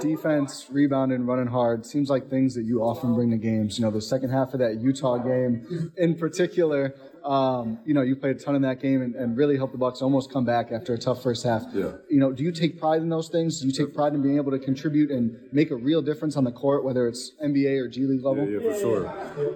Defense, 0.00 0.66
rebounding, 0.70 1.26
running 1.26 1.46
hard 1.46 1.86
seems 1.86 2.10
like 2.10 2.28
things 2.28 2.54
that 2.54 2.64
you 2.64 2.82
often 2.82 3.14
bring 3.14 3.30
to 3.30 3.36
games. 3.36 3.78
You 3.78 3.84
know, 3.84 3.90
the 3.90 4.00
second 4.00 4.30
half 4.30 4.54
of 4.54 4.60
that 4.60 4.80
Utah 4.80 5.18
game 5.18 5.92
in 5.96 6.16
particular, 6.16 6.94
um, 7.26 7.80
you 7.84 7.92
know, 7.92 8.02
you 8.02 8.14
played 8.14 8.36
a 8.36 8.38
ton 8.38 8.54
in 8.54 8.62
that 8.62 8.80
game 8.80 9.02
and, 9.02 9.16
and, 9.16 9.36
really 9.36 9.56
helped 9.56 9.72
the 9.72 9.78
Bucks 9.78 10.00
almost 10.00 10.32
come 10.32 10.44
back 10.44 10.70
after 10.70 10.94
a 10.94 10.98
tough 10.98 11.22
first 11.24 11.42
half. 11.42 11.64
Yeah. 11.74 11.92
You 12.08 12.20
know, 12.20 12.30
do 12.30 12.44
you 12.44 12.52
take 12.52 12.78
pride 12.78 13.02
in 13.02 13.08
those 13.08 13.28
things? 13.28 13.60
Do 13.60 13.66
you 13.66 13.72
take 13.72 13.92
pride 13.94 14.14
in 14.14 14.22
being 14.22 14.36
able 14.36 14.52
to 14.52 14.60
contribute 14.60 15.10
and 15.10 15.36
make 15.52 15.72
a 15.72 15.74
real 15.74 16.00
difference 16.02 16.36
on 16.36 16.44
the 16.44 16.52
court, 16.52 16.84
whether 16.84 17.08
it's 17.08 17.32
NBA 17.44 17.80
or 17.80 17.88
G 17.88 18.06
League 18.06 18.24
level? 18.24 18.48
Yeah, 18.48 18.60
yeah, 18.60 18.72
for 18.72 18.78
sure. 18.78 19.04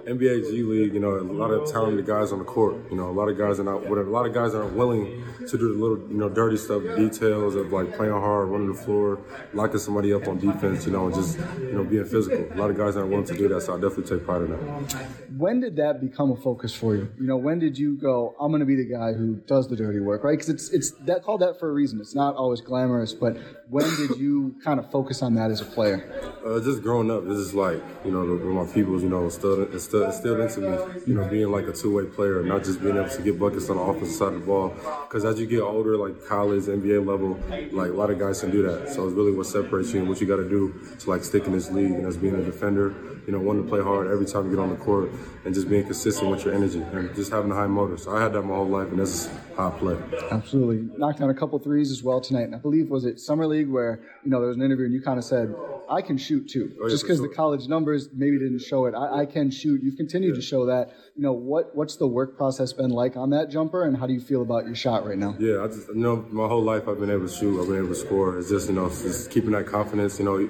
NBA, 0.05 0.51
G 0.51 0.63
League, 0.63 0.93
you 0.93 0.99
know, 0.99 1.11
a 1.11 1.23
lot 1.23 1.49
of 1.51 1.71
talented 1.71 2.05
guys 2.05 2.33
on 2.33 2.39
the 2.39 2.45
court. 2.45 2.75
You 2.91 2.97
know, 2.97 3.09
a 3.09 3.15
lot 3.15 3.29
of 3.29 3.37
guys 3.37 3.57
are 3.59 3.63
not, 3.63 3.85
a 3.85 4.01
lot 4.03 4.25
of 4.25 4.33
guys 4.33 4.53
aren't 4.53 4.75
willing 4.75 5.23
to 5.47 5.57
do 5.57 5.73
the 5.73 5.79
little, 5.81 6.09
you 6.09 6.17
know, 6.17 6.27
dirty 6.27 6.57
stuff, 6.57 6.83
details 6.97 7.55
of 7.55 7.71
like 7.71 7.95
playing 7.95 8.11
hard, 8.11 8.49
running 8.49 8.67
the 8.67 8.77
floor, 8.77 9.21
locking 9.53 9.79
somebody 9.79 10.13
up 10.13 10.27
on 10.27 10.39
defense, 10.39 10.85
you 10.85 10.91
know, 10.91 11.05
and 11.05 11.15
just, 11.15 11.39
you 11.57 11.71
know, 11.71 11.85
being 11.85 12.05
physical. 12.05 12.51
A 12.51 12.57
lot 12.59 12.69
of 12.69 12.77
guys 12.77 12.97
aren't 12.97 13.09
willing 13.09 13.25
to 13.27 13.37
do 13.37 13.47
that, 13.47 13.61
so 13.61 13.75
I 13.75 13.79
definitely 13.79 14.17
take 14.17 14.25
pride 14.25 14.41
in 14.41 14.51
that. 14.51 15.07
When 15.37 15.61
did 15.61 15.77
that 15.77 16.01
become 16.01 16.31
a 16.31 16.35
focus 16.35 16.75
for 16.75 16.95
you? 16.95 17.09
You 17.17 17.27
know, 17.27 17.37
when 17.37 17.60
did 17.61 17.77
you 17.77 17.95
go, 17.95 18.35
I'm 18.39 18.51
going 18.51 18.59
to 18.59 18.65
be 18.65 18.75
the 18.75 18.85
guy 18.85 19.13
who 19.13 19.35
does 19.47 19.69
the 19.69 19.77
dirty 19.77 19.99
work, 19.99 20.23
right? 20.23 20.37
Because 20.37 20.49
it's 20.49 20.69
it's 20.71 20.91
that 21.05 21.23
called 21.23 21.41
that 21.41 21.59
for 21.59 21.69
a 21.69 21.73
reason. 21.73 22.01
It's 22.01 22.15
not 22.15 22.35
always 22.35 22.59
glamorous, 22.59 23.13
but 23.13 23.37
when 23.69 23.85
did 23.95 24.17
you 24.17 24.55
kind 24.63 24.79
of 24.79 24.91
focus 24.91 25.21
on 25.21 25.35
that 25.35 25.51
as 25.51 25.61
a 25.61 25.65
player? 25.65 26.11
Uh, 26.45 26.59
just 26.59 26.81
growing 26.81 27.09
up, 27.09 27.23
this 27.25 27.37
is 27.37 27.53
like 27.53 27.81
you 28.03 28.11
know 28.11 28.25
my 28.25 28.65
peoples, 28.73 29.03
you 29.03 29.09
know, 29.09 29.29
still 29.29 29.63
it's 29.63 29.85
still 29.85 30.03
instilled 30.03 30.39
into 30.41 30.59
me, 30.59 31.03
you 31.07 31.13
know, 31.13 31.25
being 31.27 31.49
like 31.49 31.67
a 31.67 31.71
two 31.71 31.95
way 31.95 32.05
player, 32.05 32.43
not 32.43 32.63
just 32.63 32.81
being 32.81 32.97
able 32.97 33.09
to 33.09 33.21
get 33.21 33.39
buckets 33.39 33.69
on 33.69 33.77
the 33.77 33.83
offensive 33.83 34.15
side 34.15 34.33
of 34.33 34.41
the 34.41 34.45
ball. 34.45 34.73
Because 35.03 35.23
as 35.23 35.39
you 35.39 35.45
get 35.45 35.61
older, 35.61 35.95
like 35.95 36.25
college, 36.25 36.63
NBA 36.63 37.05
level, 37.05 37.39
like 37.71 37.91
a 37.91 37.93
lot 37.93 38.09
of 38.09 38.19
guys 38.19 38.41
can 38.41 38.51
do 38.51 38.63
that. 38.63 38.89
So 38.89 39.07
it's 39.07 39.15
really 39.15 39.31
what 39.31 39.45
separates 39.45 39.93
you 39.93 39.99
and 39.99 40.09
what 40.09 40.19
you 40.19 40.27
got 40.27 40.37
to 40.37 40.49
do 40.49 40.73
to 40.99 41.09
like 41.09 41.23
stick 41.23 41.45
in 41.45 41.53
this 41.53 41.71
league 41.71 41.91
and 41.91 42.05
as 42.07 42.17
being 42.17 42.35
a 42.35 42.43
defender 42.43 42.93
you 43.25 43.33
know, 43.33 43.39
wanting 43.39 43.63
to 43.63 43.69
play 43.69 43.81
hard 43.81 44.07
every 44.07 44.25
time 44.25 44.45
you 44.45 44.51
get 44.55 44.59
on 44.59 44.69
the 44.69 44.75
court 44.75 45.11
and 45.45 45.53
just 45.53 45.69
being 45.69 45.83
consistent 45.83 46.29
with 46.31 46.45
your 46.45 46.53
energy 46.53 46.81
and 46.81 47.13
just 47.15 47.31
having 47.31 47.51
a 47.51 47.55
high 47.55 47.67
motor. 47.67 47.97
So 47.97 48.15
I 48.15 48.21
had 48.21 48.33
that 48.33 48.41
my 48.41 48.55
whole 48.55 48.67
life, 48.67 48.89
and 48.89 48.99
that's 48.99 49.29
how 49.55 49.69
I 49.69 49.79
play. 49.79 49.97
Absolutely. 50.31 50.89
Knocked 50.97 51.19
down 51.19 51.29
a 51.29 51.33
couple 51.33 51.59
threes 51.59 51.91
as 51.91 52.03
well 52.03 52.21
tonight. 52.21 52.43
And 52.43 52.55
I 52.55 52.59
believe, 52.59 52.89
was 52.89 53.05
it 53.05 53.19
Summer 53.19 53.47
League 53.47 53.69
where, 53.69 54.01
you 54.23 54.31
know, 54.31 54.39
there 54.39 54.47
was 54.47 54.57
an 54.57 54.63
interview 54.63 54.85
and 54.85 54.93
you 54.93 55.01
kind 55.01 55.17
of 55.17 55.25
said, 55.25 55.53
I 55.89 56.01
can 56.01 56.17
shoot 56.17 56.47
too. 56.47 56.73
Oh, 56.79 56.83
yeah, 56.85 56.89
just 56.89 57.03
because 57.03 57.17
sure. 57.17 57.27
the 57.27 57.35
college 57.35 57.67
numbers 57.67 58.07
maybe 58.13 58.39
didn't 58.39 58.59
show 58.59 58.85
it. 58.85 58.95
I, 58.95 59.21
I 59.21 59.25
can 59.25 59.51
shoot. 59.51 59.83
You've 59.83 59.97
continued 59.97 60.35
yeah. 60.35 60.41
to 60.41 60.41
show 60.41 60.65
that. 60.67 60.93
You 61.17 61.23
know, 61.23 61.33
what 61.33 61.75
what's 61.75 61.97
the 61.97 62.07
work 62.07 62.37
process 62.37 62.71
been 62.71 62.91
like 62.91 63.17
on 63.17 63.31
that 63.31 63.49
jumper 63.49 63.83
and 63.83 63.97
how 63.97 64.07
do 64.07 64.13
you 64.13 64.21
feel 64.21 64.41
about 64.41 64.65
your 64.65 64.75
shot 64.75 65.05
right 65.05 65.17
now? 65.17 65.35
Yeah, 65.37 65.63
I 65.63 65.67
just, 65.67 65.89
you 65.89 65.95
know, 65.95 66.25
my 66.31 66.47
whole 66.47 66.63
life 66.63 66.87
I've 66.87 66.99
been 66.99 67.11
able 67.11 67.27
to 67.27 67.33
shoot. 67.33 67.61
I've 67.61 67.67
been 67.67 67.77
able 67.77 67.89
to 67.89 67.95
score. 67.95 68.39
It's 68.39 68.49
just, 68.49 68.69
you 68.69 68.75
know, 68.75 68.87
just 68.87 69.31
keeping 69.31 69.51
that 69.51 69.67
confidence, 69.67 70.17
you 70.17 70.23
know, 70.23 70.37
you 70.37 70.49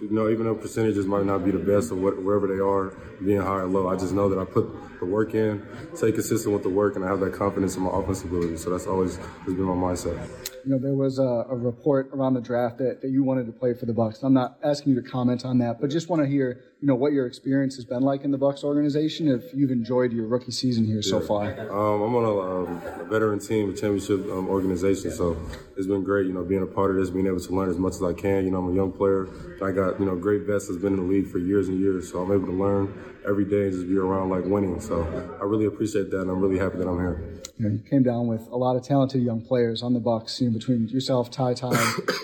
know, 0.00 0.28
even 0.28 0.46
though 0.46 0.54
percentages 0.54 1.04
might 1.04 1.26
not 1.26 1.44
be 1.44 1.50
the 1.50 1.58
best 1.58 1.89
or 1.90 1.96
what, 1.96 2.22
wherever 2.22 2.46
they 2.46 2.60
are, 2.60 2.96
being 3.24 3.40
high 3.40 3.60
or 3.60 3.66
low, 3.66 3.88
I 3.88 3.96
just 3.96 4.12
know 4.12 4.28
that 4.28 4.38
I 4.38 4.44
put 4.44 4.68
the 4.98 5.06
work 5.06 5.34
in, 5.34 5.66
stay 5.94 6.12
consistent 6.12 6.52
with 6.52 6.62
the 6.62 6.68
work 6.68 6.96
and 6.96 7.04
I 7.04 7.08
have 7.08 7.20
that 7.20 7.32
confidence 7.32 7.76
in 7.76 7.82
my 7.82 7.90
offensive 7.92 8.32
ability. 8.32 8.56
So 8.56 8.70
that's 8.70 8.86
always 8.86 9.16
has 9.16 9.54
been 9.54 9.62
my 9.62 9.74
mindset. 9.74 10.28
You 10.64 10.72
know, 10.72 10.78
there 10.78 10.94
was 10.94 11.18
a, 11.18 11.22
a 11.22 11.56
report 11.56 12.10
around 12.12 12.34
the 12.34 12.40
draft 12.40 12.78
that, 12.78 13.00
that 13.00 13.10
you 13.10 13.24
wanted 13.24 13.46
to 13.46 13.52
play 13.52 13.72
for 13.74 13.86
the 13.86 13.94
Bucks. 13.94 14.22
I'm 14.22 14.34
not 14.34 14.58
asking 14.62 14.94
you 14.94 15.02
to 15.02 15.08
comment 15.08 15.44
on 15.44 15.58
that, 15.58 15.80
but 15.80 15.90
just 15.90 16.08
want 16.08 16.22
to 16.22 16.28
hear, 16.28 16.62
you 16.80 16.86
know, 16.86 16.94
what 16.94 17.12
your 17.12 17.26
experience 17.26 17.76
has 17.76 17.84
been 17.84 18.00
like 18.02 18.24
in 18.24 18.30
the 18.30 18.38
Bucks 18.38 18.64
organization. 18.64 19.28
If 19.28 19.52
you've 19.52 19.70
enjoyed 19.70 20.12
your 20.12 20.26
rookie 20.26 20.50
season 20.50 20.86
here 20.86 20.96
yeah. 20.96 21.10
so 21.10 21.20
far. 21.20 21.44
Um, 21.60 22.02
I'm 22.02 22.16
on 22.16 22.24
a, 22.24 22.40
um, 22.40 22.82
a, 23.00 23.04
veteran 23.04 23.38
team, 23.38 23.70
a 23.70 23.72
championship 23.74 24.20
um, 24.30 24.48
organization, 24.48 25.10
so 25.10 25.36
it's 25.76 25.86
been 25.86 26.02
great. 26.02 26.26
You 26.26 26.32
know, 26.32 26.42
being 26.42 26.62
a 26.62 26.66
part 26.66 26.90
of 26.90 26.96
this, 26.96 27.10
being 27.10 27.26
able 27.26 27.40
to 27.40 27.52
learn 27.52 27.68
as 27.68 27.76
much 27.76 27.94
as 27.94 28.02
I 28.02 28.14
can. 28.14 28.44
You 28.44 28.50
know, 28.50 28.60
I'm 28.60 28.70
a 28.70 28.74
young 28.74 28.92
player. 28.92 29.28
I 29.62 29.72
got 29.72 30.00
you 30.00 30.06
know 30.06 30.16
great 30.16 30.42
vets 30.42 30.68
that's 30.68 30.80
been 30.80 30.94
in 30.94 31.00
the 31.00 31.12
league 31.12 31.28
for 31.28 31.38
years 31.38 31.68
and 31.68 31.78
years, 31.78 32.10
so 32.10 32.22
I'm 32.22 32.32
able 32.32 32.46
to 32.46 32.52
learn 32.52 32.94
every 33.28 33.44
day 33.44 33.64
and 33.64 33.72
just 33.72 33.86
be 33.86 33.98
around 33.98 34.30
like 34.30 34.44
winning. 34.46 34.80
So 34.80 35.02
I 35.38 35.44
really 35.44 35.66
appreciate 35.66 36.10
that, 36.10 36.22
and 36.22 36.30
I'm 36.30 36.40
really 36.40 36.58
happy 36.58 36.78
that 36.78 36.88
I'm 36.88 36.98
here 36.98 37.40
you 37.60 37.68
know, 37.68 37.74
you 37.74 37.90
came 37.90 38.02
down 38.02 38.26
with 38.26 38.48
a 38.50 38.56
lot 38.56 38.74
of 38.76 38.82
talented 38.82 39.22
young 39.22 39.42
players 39.42 39.82
on 39.82 39.92
the 39.92 40.00
Bucks. 40.00 40.40
You 40.40 40.48
know, 40.48 40.56
between 40.56 40.88
yourself, 40.88 41.30
Ty 41.30 41.54
Ty, 41.54 41.72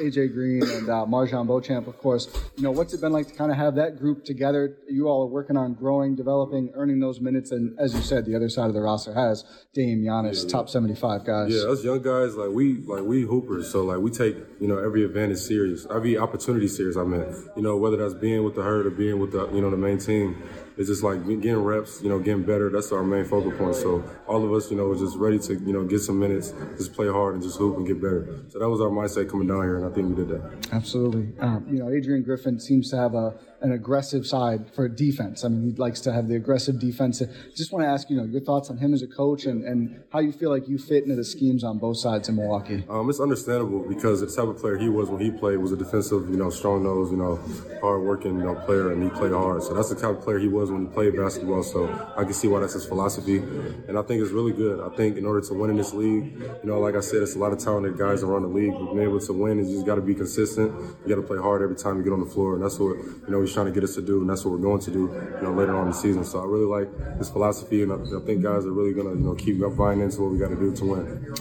AJ 0.01 0.33
Green, 0.33 0.63
and 0.63 0.89
uh, 0.89 1.05
MarJon 1.07 1.47
Beauchamp, 1.47 1.87
of 1.87 1.99
course. 1.99 2.29
You 2.57 2.63
know, 2.63 2.71
what's 2.71 2.95
it 2.95 3.03
been 3.03 3.13
like 3.13 3.29
to 3.29 3.35
kind 3.35 3.51
of 3.51 3.59
have 3.59 3.75
that 3.75 3.99
group 3.99 4.25
together? 4.25 4.46
You 4.89 5.09
all 5.09 5.23
are 5.25 5.31
working 5.31 5.57
on 5.57 5.75
growing, 5.75 6.15
developing, 6.15 6.71
earning 6.75 7.01
those 7.01 7.21
minutes, 7.21 7.51
and 7.51 7.79
as 7.79 7.95
you 7.95 8.01
said, 8.01 8.25
the 8.25 8.35
other 8.35 8.49
side 8.49 8.69
of 8.69 8.75
the 8.75 8.81
roster 8.81 9.15
has 9.15 9.45
Dame, 9.75 10.03
Giannis, 10.03 10.45
yeah, 10.45 10.51
top 10.51 10.69
seventy-five 10.69 11.25
guys. 11.25 11.53
Yeah, 11.53 11.71
us 11.71 11.85
young 11.85 12.03
guys, 12.03 12.37
like 12.37 12.51
we, 12.51 12.79
like 12.87 13.03
we 13.03 13.23
hoopers, 13.23 13.71
so 13.71 13.85
like 13.85 13.99
we 13.99 14.11
take 14.11 14.37
you 14.61 14.69
know 14.69 14.79
every 14.79 15.05
advantage 15.05 15.39
serious, 15.39 15.87
every 15.91 16.17
opportunity 16.17 16.69
serious. 16.69 16.97
I 16.97 17.05
mean, 17.05 17.25
you 17.57 17.63
know, 17.63 17.77
whether 17.77 17.97
that's 17.97 18.15
being 18.15 18.45
with 18.45 18.55
the 18.55 18.63
herd 18.63 18.87
or 18.87 18.91
being 18.91 19.19
with 19.19 19.33
the 19.33 19.49
you 19.53 19.61
know 19.61 19.71
the 19.71 19.77
main 19.77 19.99
team 19.99 20.43
it's 20.77 20.89
just 20.89 21.03
like 21.03 21.25
getting 21.27 21.57
reps, 21.57 22.03
you 22.03 22.09
know, 22.09 22.19
getting 22.19 22.43
better. 22.43 22.71
That's 22.71 22.93
our 22.93 23.03
main 23.03 23.25
focal 23.25 23.53
point. 23.53 23.77
So 23.77 24.05
all 24.27 24.45
of 24.45 24.53
us, 24.53 24.71
you 24.71 24.77
know, 24.77 24.87
was 24.89 25.01
just 25.01 25.17
ready 25.17 25.39
to, 25.39 25.55
you 25.55 25.73
know, 25.73 25.85
get 25.85 26.01
some 26.01 26.19
minutes, 26.19 26.53
just 26.77 26.93
play 26.93 27.09
hard 27.09 27.35
and 27.35 27.43
just 27.43 27.59
hoop 27.59 27.77
and 27.77 27.87
get 27.87 28.01
better. 28.01 28.45
So 28.49 28.59
that 28.59 28.69
was 28.69 28.81
our 28.81 28.91
mindset 28.91 29.31
coming 29.31 29.49
down 29.49 29.63
here, 29.63 29.77
and 29.77 29.87
I 29.87 29.91
think 29.91 30.09
we 30.09 30.15
did 30.15 30.29
that. 30.29 30.69
Absolutely. 30.73 31.33
Um, 31.41 31.67
you 31.71 31.79
know, 31.79 31.91
Adrian 31.91 32.23
Griffin 32.23 32.61
seems 32.61 32.91
to 32.91 32.97
have 32.97 33.15
a 33.15 33.35
an 33.61 33.73
aggressive 33.73 34.27
side 34.27 34.73
for 34.75 34.89
defense. 34.89 35.45
I 35.45 35.49
mean, 35.49 35.71
he 35.71 35.73
likes 35.77 36.01
to 36.03 36.13
have 36.13 36.29
the 36.29 36.37
aggressive 36.37 36.79
defense. 36.79 37.23
Just 37.55 37.73
want 37.73 37.85
to 37.85 37.89
ask, 37.89 38.11
you 38.11 38.17
know, 38.17 38.25
your 38.25 38.41
thoughts 38.41 38.71
on 38.71 38.77
him 38.79 38.93
as 38.93 39.03
a 39.03 39.07
coach 39.07 39.47
and, 39.47 39.65
and 39.65 40.03
how 40.13 40.21
you 40.21 40.33
feel 40.33 40.51
like 40.51 40.69
you 40.69 40.79
fit 40.79 41.05
into 41.05 41.17
the 41.17 41.25
schemes 41.25 41.65
on 41.65 41.79
both 41.79 41.97
sides 41.99 42.29
in 42.29 42.37
Milwaukee. 42.37 42.85
Um, 42.89 43.09
it's 43.09 43.21
understandable 43.21 43.81
because 43.81 44.21
the 44.21 44.27
type 44.27 44.49
of 44.49 44.59
player 44.59 44.77
he 44.77 44.89
was 44.89 45.09
when 45.09 45.21
he 45.21 45.31
played 45.31 45.57
was 45.57 45.73
a 45.73 45.77
defensive, 45.77 46.29
you 46.29 46.37
know, 46.37 46.51
strong 46.51 46.83
nose, 46.85 47.11
you 47.11 47.17
know, 47.17 47.41
hard 47.81 48.03
working, 48.03 48.39
you 48.39 48.45
know, 48.45 48.55
player, 48.55 48.93
and 48.93 49.03
he 49.03 49.09
played 49.11 49.33
hard. 49.33 49.63
So 49.63 49.75
that's 49.75 49.89
the 49.89 49.97
type 49.97 50.19
of 50.19 50.21
player 50.21 50.39
he 50.39 50.49
was 50.49 50.66
when 50.71 50.87
he 50.87 50.93
played 50.93 51.17
basketball. 51.17 51.63
So 51.63 51.89
I 52.17 52.25
can 52.25 52.33
see 52.33 52.49
why 52.49 52.61
that's 52.61 52.75
his 52.75 52.87
philosophy, 52.87 53.39
and 53.39 53.99
I 53.99 54.03
think 54.03 54.23
it's 54.23 54.33
really 54.33 54.53
good. 54.53 54.81
I 54.81 54.95
think 54.97 55.17
in 55.17 55.25
order 55.25 55.41
to 55.41 55.55
win 55.55 55.71
in 55.71 55.77
this 55.77 55.93
league, 55.95 56.39
you 56.41 56.61
know, 56.65 56.81
like 56.81 56.95
I 56.95 57.01
said, 57.01 57.23
it's 57.23 57.37
a 57.37 57.39
lot 57.39 57.53
of 57.53 57.59
talented 57.59 57.97
guys 57.97 58.23
around 58.23 58.43
the 58.43 58.49
league. 58.49 58.73
Being 58.73 59.01
able 59.01 59.21
to 59.21 59.33
win 59.33 59.59
is 59.59 59.69
you 59.69 59.77
just 59.77 59.87
got 59.87 59.97
to 59.97 60.03
be 60.03 60.15
consistent. 60.15 60.73
You 61.05 61.09
got 61.15 61.21
to 61.21 61.27
play 61.27 61.39
hard 61.39 61.63
every 61.63 61.77
time 61.77 61.99
you 61.99 62.05
get 62.05 62.13
on 62.13 62.21
the 62.21 62.31
floor, 62.31 62.55
and 62.55 62.63
that's 62.63 62.79
what 62.79 62.97
you 62.97 63.29
know 63.29 63.41
he's 63.41 63.53
trying 63.53 63.67
to 63.67 63.73
get 63.73 63.85
us 63.85 63.95
to 63.95 64.03
do 64.03 64.27
and 64.27 64.31
that's 64.31 64.45
what 64.45 64.51
we're 64.51 64.59
going 64.59 64.81
to 64.81 64.91
do, 64.91 65.11
you 65.37 65.43
know, 65.43 65.53
later 65.53 65.77
on 65.77 65.87
in 65.87 65.91
the 65.91 65.97
season. 65.97 66.25
So 66.25 66.41
I 66.41 66.45
really 66.45 66.67
like 66.67 67.19
his 67.19 67.31
philosophy, 67.31 67.83
and 67.83 67.93
I, 67.93 67.97
I 67.97 68.21
think 68.25 68.43
guys 68.43 68.67
are 68.67 68.73
really 68.73 68.93
going 68.93 69.07
to, 69.07 69.15
you 69.15 69.25
know, 69.25 69.35
keep 69.35 69.61
buying 69.77 70.01
into 70.01 70.23
what 70.23 70.33
we 70.33 70.39
got 70.39 70.49
to 70.49 70.57
do 70.57 70.75
to 70.75 70.85
win. 70.85 71.35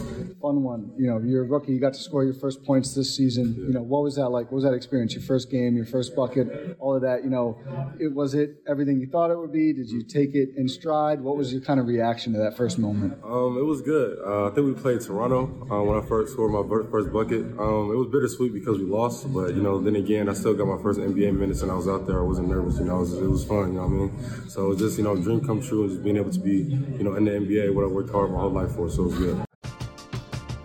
Fun 0.46 0.62
one. 0.62 0.92
You 0.96 1.08
know, 1.08 1.20
you're 1.26 1.44
a 1.44 1.48
rookie. 1.48 1.72
You 1.72 1.80
got 1.80 1.96
to 1.96 2.00
score 2.00 2.24
your 2.24 2.36
first 2.36 2.64
points 2.64 2.94
this 2.94 3.18
season. 3.18 3.56
You 3.58 3.74
know, 3.74 3.82
what 3.82 4.04
was 4.04 4.16
that 4.18 4.30
like? 4.30 4.52
What 4.52 4.58
was 4.58 4.64
that 4.64 4.76
experience? 4.76 5.16
Your 5.16 5.24
first 5.24 5.50
game, 5.50 5.76
your 5.76 5.88
first 5.88 6.16
bucket, 6.16 6.78
all 6.80 6.96
of 6.96 7.02
that. 7.02 7.24
You 7.24 7.32
know, 7.32 7.58
it 8.00 8.14
was 8.14 8.36
it 8.36 8.62
everything 8.70 9.00
you 9.00 9.08
thought 9.08 9.32
it 9.32 9.40
would 9.40 9.52
be? 9.52 9.74
Did 9.74 9.90
you 9.90 10.04
take 10.04 10.36
it 10.36 10.50
in 10.56 10.68
stride? 10.68 11.20
What 11.22 11.36
was 11.36 11.52
your 11.52 11.64
kind 11.64 11.80
of 11.80 11.88
reaction 11.88 12.32
to 12.34 12.40
that 12.40 12.56
first 12.56 12.78
moment? 12.78 13.18
Um, 13.24 13.58
it 13.58 13.64
was 13.64 13.82
good. 13.82 14.20
Uh, 14.24 14.46
I 14.46 14.54
think 14.54 14.68
we 14.68 14.80
played 14.80 15.02
Toronto 15.02 15.46
uh, 15.72 15.82
when 15.82 15.98
I 15.98 16.06
first 16.06 16.34
scored 16.34 16.52
my 16.52 16.92
first 16.92 17.12
bucket. 17.12 17.42
Um, 17.58 17.90
it 17.90 17.98
was 17.98 18.10
bittersweet 18.12 18.54
because 18.54 18.78
we 18.78 18.86
lost, 18.86 19.34
but 19.34 19.56
you 19.56 19.64
know, 19.64 19.82
then 19.82 19.96
again, 19.96 20.30
I 20.30 20.34
still 20.34 20.54
got 20.54 20.68
my 20.68 20.80
first 20.80 21.00
NBA 21.00 21.36
minutes 21.36 21.64
and 21.64 21.72
I 21.72 21.76
was 21.76 21.88
out 21.88 22.06
there. 22.06 22.20
I 22.20 22.24
wasn't 22.24 22.50
nervous. 22.50 22.78
You 22.78 22.86
know, 22.86 22.98
it 22.98 23.00
was, 23.00 23.14
it 23.16 23.28
was 23.28 23.46
fun. 23.46 23.74
You 23.74 23.80
know 23.80 23.88
what 23.88 23.98
I 23.98 24.12
mean? 24.14 24.48
So 24.48 24.66
it 24.66 24.70
was 24.70 24.78
just 24.78 25.00
you 25.00 25.06
know, 25.06 25.16
dream 25.16 25.44
come 25.44 25.60
true 25.60 25.86
and 25.86 25.90
just 25.90 26.04
being 26.04 26.18
able 26.18 26.32
to 26.32 26.40
be 26.40 26.70
you 27.00 27.04
know 27.04 27.16
in 27.16 27.26
the 27.26 27.32
NBA, 27.32 27.74
what 27.74 27.84
I 27.84 27.88
worked 27.88 28.12
hard 28.12 28.30
my 28.30 28.42
whole 28.42 28.52
life 28.52 28.74
for. 28.74 28.88
So 28.92 29.06
it 29.06 29.08
was 29.08 29.18
good. 29.18 29.45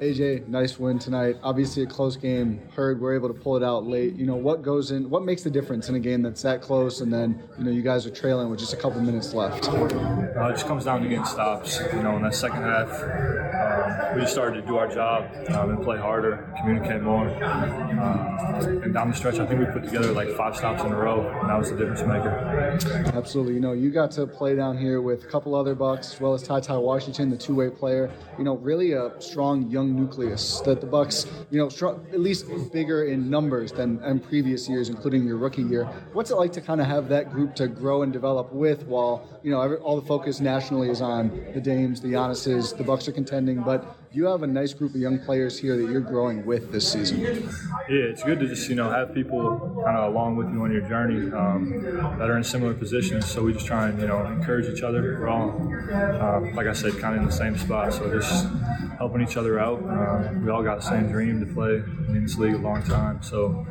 AJ, 0.00 0.48
nice 0.48 0.78
win 0.78 0.98
tonight. 0.98 1.36
Obviously, 1.42 1.82
a 1.82 1.86
close 1.86 2.16
game. 2.16 2.60
Herd 2.74 3.00
we're 3.00 3.14
able 3.14 3.28
to 3.28 3.34
pull 3.34 3.56
it 3.56 3.62
out 3.62 3.86
late. 3.86 4.14
You 4.14 4.26
know 4.26 4.36
what 4.36 4.62
goes 4.62 4.90
in? 4.90 5.10
What 5.10 5.24
makes 5.24 5.42
the 5.42 5.50
difference 5.50 5.88
in 5.88 5.94
a 5.94 6.00
game 6.00 6.22
that's 6.22 6.42
that 6.42 6.62
close, 6.62 7.00
and 7.00 7.12
then 7.12 7.42
you 7.58 7.64
know 7.64 7.70
you 7.70 7.82
guys 7.82 8.06
are 8.06 8.10
trailing 8.10 8.48
with 8.50 8.60
just 8.60 8.72
a 8.72 8.76
couple 8.76 9.00
minutes 9.00 9.34
left? 9.34 9.68
Uh, 9.68 10.48
it 10.48 10.52
just 10.52 10.66
comes 10.66 10.84
down 10.84 11.02
to 11.02 11.08
getting 11.08 11.24
stops. 11.24 11.80
You 11.92 12.02
know, 12.02 12.16
in 12.16 12.22
that 12.22 12.34
second 12.34 12.62
half, 12.62 12.88
um, 12.90 14.14
we 14.14 14.20
just 14.20 14.32
started 14.32 14.60
to 14.60 14.66
do 14.66 14.76
our 14.76 14.86
job 14.86 15.28
um, 15.50 15.70
and 15.70 15.82
play 15.82 15.98
harder, 15.98 16.52
communicate 16.60 17.02
more. 17.02 17.28
Uh, 17.28 18.80
and 18.84 18.94
down 18.94 19.10
the 19.10 19.16
stretch, 19.16 19.38
I 19.40 19.46
think 19.46 19.60
we 19.60 19.66
put 19.66 19.84
together 19.84 20.12
like 20.12 20.28
five 20.36 20.56
stops 20.56 20.84
in 20.84 20.92
a 20.92 20.96
row, 20.96 21.28
and 21.40 21.50
that 21.50 21.58
was 21.58 21.70
the 21.70 21.76
difference 21.76 22.02
maker. 22.02 22.30
Absolutely. 23.16 23.54
You 23.54 23.60
know, 23.60 23.72
you 23.72 23.90
got 23.90 24.10
to 24.12 24.26
play 24.26 24.54
down 24.54 24.78
here 24.78 25.02
with 25.02 25.24
a 25.24 25.26
couple 25.26 25.54
other 25.54 25.74
Bucks, 25.74 26.14
as 26.14 26.20
well 26.20 26.34
as 26.34 26.42
Ty 26.42 26.60
Ty 26.60 26.76
Washington, 26.76 27.30
the 27.30 27.36
two-way 27.36 27.70
player. 27.70 28.10
You 28.38 28.44
know, 28.44 28.56
really 28.56 28.92
a 28.92 29.12
strong 29.20 29.48
strong 29.48 29.67
young 29.70 29.94
nucleus 29.94 30.60
that 30.60 30.80
the 30.80 30.86
Bucks, 30.86 31.26
you 31.50 31.58
know, 31.58 31.68
at 32.12 32.20
least 32.20 32.46
bigger 32.72 33.04
in 33.04 33.30
numbers 33.30 33.72
than 33.72 34.02
in 34.04 34.20
previous 34.20 34.68
years, 34.68 34.88
including 34.88 35.26
your 35.26 35.36
rookie 35.36 35.62
year. 35.62 35.84
What's 36.12 36.30
it 36.30 36.36
like 36.36 36.52
to 36.52 36.60
kind 36.60 36.80
of 36.80 36.86
have 36.86 37.08
that 37.08 37.30
group 37.30 37.54
to 37.56 37.68
grow 37.68 38.02
and 38.02 38.12
develop 38.12 38.52
with, 38.52 38.84
while 38.84 39.40
you 39.42 39.50
know 39.50 39.74
all 39.76 40.00
the 40.00 40.06
focus 40.06 40.40
nationally 40.40 40.90
is 40.90 41.00
on 41.00 41.28
the 41.54 41.60
Dames, 41.60 42.00
the 42.00 42.08
Giannis's, 42.08 42.72
the 42.72 42.84
Bucks 42.84 43.08
are 43.08 43.12
contending, 43.12 43.62
but 43.62 43.96
you 44.12 44.26
have 44.26 44.42
a 44.42 44.46
nice 44.46 44.72
group 44.72 44.94
of 44.94 45.00
young 45.00 45.18
players 45.18 45.58
here 45.58 45.76
that 45.76 45.90
you're 45.90 46.00
growing 46.00 46.44
with 46.46 46.72
this 46.72 46.90
season. 46.90 47.20
Yeah, 47.20 47.40
it's 47.88 48.22
good 48.22 48.40
to 48.40 48.48
just 48.48 48.68
you 48.68 48.74
know 48.74 48.90
have 48.90 49.14
people 49.14 49.82
kind 49.84 49.96
of 49.96 50.12
along 50.12 50.36
with 50.36 50.50
you 50.52 50.62
on 50.62 50.72
your 50.72 50.82
journey 50.82 51.30
um, 51.32 51.82
that 52.18 52.30
are 52.30 52.36
in 52.36 52.44
similar 52.44 52.74
positions. 52.74 53.26
So 53.26 53.42
we 53.42 53.52
just 53.52 53.66
try 53.66 53.88
and 53.88 54.00
you 54.00 54.06
know 54.06 54.24
encourage 54.26 54.66
each 54.66 54.82
other. 54.82 55.18
We're 55.20 55.28
all, 55.28 55.50
uh, 55.92 56.40
like 56.54 56.66
I 56.66 56.72
said, 56.72 56.98
kind 56.98 57.14
of 57.14 57.22
in 57.22 57.26
the 57.26 57.32
same 57.32 57.56
spot. 57.58 57.92
So 57.92 58.10
just 58.10 58.46
helping 58.96 59.22
each 59.22 59.36
other 59.36 59.58
out. 59.58 59.82
Uh, 59.84 60.32
we 60.42 60.50
all 60.50 60.62
got 60.62 60.80
the 60.80 60.88
same 60.88 61.08
dream 61.10 61.40
to 61.46 61.52
play 61.52 61.82
in 62.08 62.22
this 62.22 62.36
league 62.36 62.54
a 62.54 62.58
long 62.58 62.82
time. 62.82 63.22
So. 63.22 63.66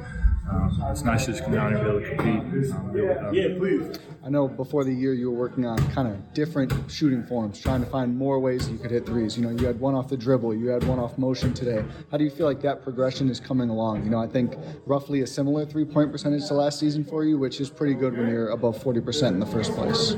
Um, 0.49 0.83
it's 0.89 1.03
nice 1.03 1.25
to 1.25 1.31
just 1.31 1.43
come 1.43 1.53
down 1.53 1.75
here 1.75 1.77
and 1.79 2.01
be 2.01 2.05
able 2.05 2.09
to 2.09 2.15
compete. 2.15 2.73
Um, 2.73 3.33
yeah, 3.33 3.57
please. 3.57 3.99
I 4.23 4.29
know 4.29 4.47
before 4.47 4.83
the 4.83 4.93
year 4.93 5.13
you 5.13 5.31
were 5.31 5.37
working 5.37 5.65
on 5.65 5.77
kind 5.91 6.07
of 6.07 6.33
different 6.33 6.73
shooting 6.91 7.23
forms, 7.23 7.59
trying 7.59 7.83
to 7.83 7.89
find 7.89 8.17
more 8.17 8.39
ways 8.39 8.69
you 8.69 8.77
could 8.77 8.91
hit 8.91 9.05
threes. 9.05 9.37
You 9.37 9.43
know, 9.43 9.49
you 9.51 9.65
had 9.65 9.79
one 9.79 9.95
off 9.95 10.09
the 10.09 10.17
dribble, 10.17 10.53
you 10.55 10.67
had 10.67 10.83
one 10.83 10.99
off 10.99 11.17
motion 11.17 11.53
today. 11.53 11.83
How 12.11 12.17
do 12.17 12.23
you 12.23 12.29
feel 12.29 12.45
like 12.45 12.61
that 12.61 12.83
progression 12.83 13.29
is 13.29 13.39
coming 13.39 13.69
along? 13.69 14.03
You 14.03 14.09
know, 14.09 14.19
I 14.19 14.27
think 14.27 14.55
roughly 14.85 15.21
a 15.21 15.27
similar 15.27 15.65
three 15.65 15.85
point 15.85 16.11
percentage 16.11 16.45
to 16.47 16.53
last 16.55 16.79
season 16.79 17.03
for 17.03 17.23
you, 17.23 17.37
which 17.37 17.61
is 17.61 17.69
pretty 17.69 17.93
good 17.93 18.17
when 18.17 18.27
you're 18.27 18.49
above 18.49 18.81
40% 18.83 19.27
in 19.29 19.39
the 19.39 19.45
first 19.45 19.73
place. 19.73 20.13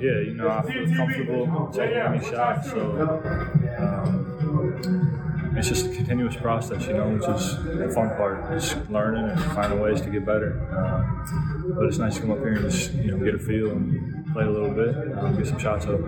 Yeah, 0.00 0.20
you 0.20 0.34
know, 0.34 0.48
I 0.48 0.62
feel 0.62 0.86
comfortable 0.96 1.70
taking 1.74 1.96
any 1.96 2.24
shot, 2.24 2.64
so. 2.64 3.67
It's 5.58 5.68
just 5.68 5.86
a 5.86 5.88
continuous 5.88 6.36
process, 6.36 6.86
you 6.86 6.92
know, 6.92 7.08
which 7.08 7.28
is 7.28 7.56
the 7.56 7.90
fun 7.92 8.10
part. 8.10 8.48
Just 8.52 8.76
learning 8.90 9.28
and 9.28 9.42
finding 9.52 9.80
ways 9.80 10.00
to 10.02 10.08
get 10.08 10.24
better. 10.24 10.52
Um, 10.70 11.74
but 11.74 11.86
it's 11.86 11.98
nice 11.98 12.14
to 12.14 12.20
come 12.20 12.30
up 12.30 12.38
here 12.38 12.52
and 12.52 12.70
just, 12.70 12.92
you 12.94 13.10
know, 13.10 13.24
get 13.24 13.34
a 13.34 13.38
feel 13.40 13.72
and 13.72 14.24
play 14.32 14.44
a 14.44 14.50
little 14.50 14.70
bit, 14.70 15.18
um, 15.18 15.36
get 15.36 15.48
some 15.48 15.58
shots 15.58 15.86
up. 15.86 15.98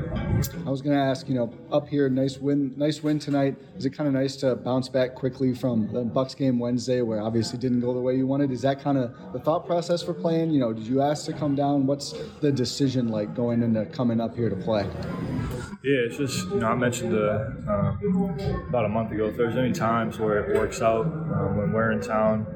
I 0.65 0.71
was 0.71 0.83
going 0.83 0.97
to 0.97 1.03
ask, 1.03 1.29
you 1.29 1.35
know, 1.35 1.53
up 1.73 1.89
here, 1.89 2.09
nice 2.09 2.39
win, 2.39 2.75
nice 2.77 3.03
win 3.03 3.19
tonight. 3.19 3.57
Is 3.77 3.87
it 3.87 3.91
kind 3.91 4.07
of 4.07 4.15
nice 4.15 4.37
to 4.37 4.55
bounce 4.55 4.89
back 4.89 5.17
quickly 5.17 5.53
from 5.53 5.93
the 5.93 6.03
Bucks 6.03 6.35
game 6.35 6.61
Wednesday, 6.61 7.03
where 7.03 7.21
obviously 7.21 7.59
didn't 7.59 7.81
go 7.81 7.93
the 7.93 8.01
way 8.01 8.15
you 8.15 8.29
wanted? 8.29 8.53
Is 8.53 8.63
that 8.63 8.81
kind 8.81 8.99
of 8.99 9.13
the 9.33 9.41
thought 9.41 9.67
process 9.67 10.01
for 10.01 10.15
playing? 10.15 10.53
You 10.53 10.61
know, 10.61 10.73
did 10.73 10.87
you 10.87 11.03
ask 11.03 11.27
to 11.27 11.33
come 11.33 11.57
down? 11.57 11.87
What's 11.87 12.15
the 12.41 12.53
decision 12.53 13.09
like 13.09 13.35
going 13.35 13.63
into 13.63 13.85
coming 13.87 14.21
up 14.21 14.37
here 14.37 14.49
to 14.49 14.57
play? 14.57 14.87
Yeah, 15.83 16.01
it's 16.01 16.19
just 16.19 16.47
you 16.51 16.57
know 16.57 16.67
I 16.67 16.75
mentioned 16.75 17.15
uh, 17.15 17.53
uh, 17.67 17.97
about 18.69 18.85
a 18.85 18.89
month 18.89 19.13
ago. 19.13 19.29
If 19.29 19.39
there's 19.39 19.57
any 19.57 19.73
times 19.73 20.19
where 20.19 20.45
it 20.45 20.59
works 20.59 20.83
out 20.83 21.07
um, 21.07 21.57
when 21.57 21.73
we're 21.73 21.93
in 21.93 22.03
town 22.03 22.47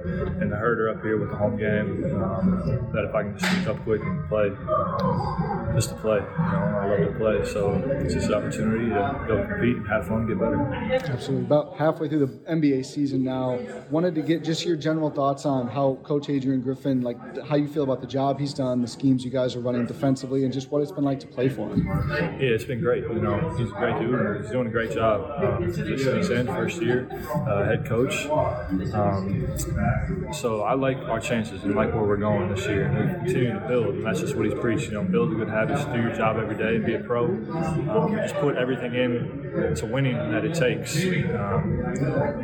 and 0.43 0.53
the 0.53 0.57
herd 0.57 0.79
are 0.79 0.91
up 0.91 1.03
here 1.03 1.17
with 1.17 1.31
the 1.31 1.37
home 1.37 1.57
game, 1.57 2.05
um, 2.23 2.91
that 2.93 3.07
if 3.07 3.15
I 3.15 3.23
can 3.23 3.39
just 3.39 3.51
sneak 3.51 3.67
up 3.67 3.83
quick 3.83 4.03
and 4.03 4.29
play, 4.29 4.49
um, 4.69 5.73
just 5.75 5.89
to 5.89 5.95
play. 5.95 6.19
You 6.19 6.21
know, 6.21 6.81
I 6.83 6.87
love 6.87 6.99
to 6.99 7.19
play, 7.19 7.45
so 7.51 7.73
it's 8.05 8.13
just 8.13 8.29
an 8.29 8.35
opportunity 8.35 8.91
to 8.91 9.25
go 9.27 9.47
compete, 9.47 9.77
and 9.77 9.89
have 9.89 10.07
fun, 10.07 10.27
get 10.27 10.39
better. 10.39 10.61
Absolutely. 10.93 11.47
About 11.47 11.79
halfway 11.79 12.11
through 12.11 12.27
the 12.27 12.33
NBA 12.53 12.85
season 12.85 13.25
now, 13.25 13.59
wanted 13.91 14.15
to 14.17 14.21
get 14.21 14.45
just 14.45 14.67
your 14.67 14.77
general 14.77 15.09
thoughts 15.09 15.47
on 15.47 15.67
how 15.67 15.95
Coach 16.03 16.29
Adrian 16.29 16.61
Griffin, 16.61 17.01
like 17.01 17.17
how 17.47 17.57
you 17.57 17.69
feel 17.69 17.85
about 17.85 18.03
the 18.03 18.07
job 18.07 18.39
he's 18.39 18.53
done, 18.53 18.83
the 18.83 18.87
schemes 18.87 19.25
you 19.25 19.31
guys 19.31 19.57
are 19.57 19.61
running 19.61 19.87
defensively, 19.87 20.45
and 20.45 20.53
just 20.53 20.71
what 20.71 20.83
it's 20.83 20.93
been 20.93 21.05
like 21.05 21.21
to 21.21 21.27
play 21.27 21.49
for 21.49 21.71
him. 21.71 21.87
Yeah, 22.11 22.51
it's 22.51 22.67
been 22.67 22.83
great 22.83 23.14
you 23.15 23.21
know, 23.21 23.55
he's 23.57 23.71
a 23.71 23.73
great 23.73 23.99
dude 24.01 24.15
and 24.15 24.43
he's 24.43 24.51
doing 24.51 24.67
a 24.67 24.71
great 24.71 24.93
job. 24.93 25.31
Um, 25.43 25.65
he's 25.65 26.31
in 26.31 26.47
first 26.47 26.83
year, 26.83 27.09
uh, 27.49 27.65
head 27.65 27.87
coach. 27.87 28.27
Um, 28.95 29.47
so 30.33 30.63
I 30.63 30.75
like 30.75 30.99
our 30.99 31.21
chances 31.21 31.63
and 31.65 31.75
like 31.75 31.95
where 31.95 32.03
we're 32.03 32.17
going 32.17 32.53
this 32.55 32.67
year. 32.67 32.87
And 32.87 32.99
we 32.99 33.25
continue 33.25 33.53
to 33.53 33.67
build, 33.69 33.95
and 33.97 34.05
that's 34.07 34.21
just 34.21 34.35
what 34.35 34.47
he's 34.47 34.59
preached. 34.59 34.87
You 34.87 34.95
know, 34.95 35.05
build 35.05 35.33
a 35.33 35.35
good 35.35 35.49
habits, 35.49 35.85
do 35.87 36.01
your 36.01 36.15
job 36.15 36.37
every 36.39 36.57
day, 36.57 36.77
and 36.77 36.85
be 36.85 36.95
a 36.95 37.01
pro. 37.01 37.27
Um, 37.27 38.17
just 38.17 38.35
put 38.37 38.57
everything 38.57 38.95
in 38.95 39.75
to 39.77 39.87
winning 39.87 40.17
that 40.17 40.45
it 40.45 40.55
takes. 40.55 40.97
Um, 40.97 41.84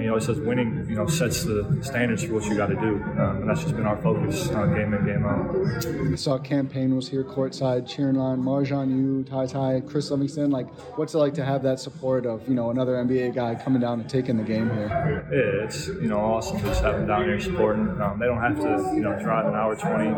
he 0.01 0.09
always 0.09 0.27
says 0.27 0.39
winning, 0.41 0.87
you 0.89 0.97
know, 0.97 1.07
sets 1.07 1.45
the 1.45 1.79
standards 1.83 2.25
for 2.25 2.35
what 2.35 2.45
you 2.45 2.57
got 2.57 2.67
to 2.67 2.77
do, 2.77 3.03
um, 3.19 3.39
and 3.43 3.49
that's 3.49 3.63
just 3.63 3.77
been 3.77 3.87
our 3.87 4.01
focus 4.01 4.49
on 4.51 4.75
game 4.75 4.95
in, 4.95 5.05
game 5.05 5.25
out. 5.25 6.13
I 6.13 6.17
saw 6.17 6.39
Cam 6.39 6.69
Payne 6.69 6.95
was 6.95 7.09
here 7.09 7.25
courtside 7.25 7.89
cheering 7.89 8.17
on 8.17 8.43
MarJon, 8.43 8.91
you, 8.91 9.25
Ty 9.25 9.47
Ty, 9.47 9.83
Chris 9.87 10.11
Livingston. 10.11 10.51
Like, 10.51 10.69
what's 10.97 11.15
it 11.15 11.19
like 11.19 11.35
to 11.35 11.45
have 11.45 11.63
that 11.63 11.81
support 11.81 12.27
of 12.27 12.49
you 12.49 12.55
know 12.55 12.71
another 12.71 12.95
NBA 12.95 13.35
guy 13.35 13.55
coming 13.55 13.81
down 13.81 14.01
and 14.01 14.09
taking 14.09 14.37
the 14.37 14.43
game 14.43 14.71
here? 14.71 15.27
Yeah, 15.31 15.65
it's 15.65 15.89
you 15.89 16.09
know 16.09 16.19
awesome 16.19 16.61
just 16.61 16.83
having 16.83 17.07
down 17.07 17.25
here 17.25 17.41
supporting. 17.41 18.01
Um, 18.01 18.19
they 18.19 18.27
don't 18.27 18.41
have 18.41 18.57
to 18.61 18.95
you 18.95 19.03
know 19.03 19.19
drive 19.21 19.47
an 19.47 19.55
hour 19.55 19.77
twenty, 19.77 20.11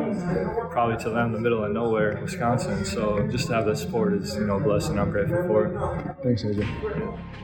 probably 0.70 1.02
to 1.04 1.10
them 1.10 1.32
the 1.32 1.40
middle 1.40 1.64
of 1.64 1.72
nowhere, 1.72 2.18
Wisconsin. 2.22 2.84
So 2.84 3.26
just 3.28 3.48
to 3.48 3.54
have 3.54 3.66
that 3.66 3.78
support 3.78 4.14
is 4.14 4.34
you 4.34 4.46
know 4.46 4.56
a 4.56 4.60
blessing. 4.60 4.98
I'm 4.98 5.10
grateful 5.10 5.42
for. 5.46 6.16
Thanks, 6.22 6.42
AJ. 6.42 7.42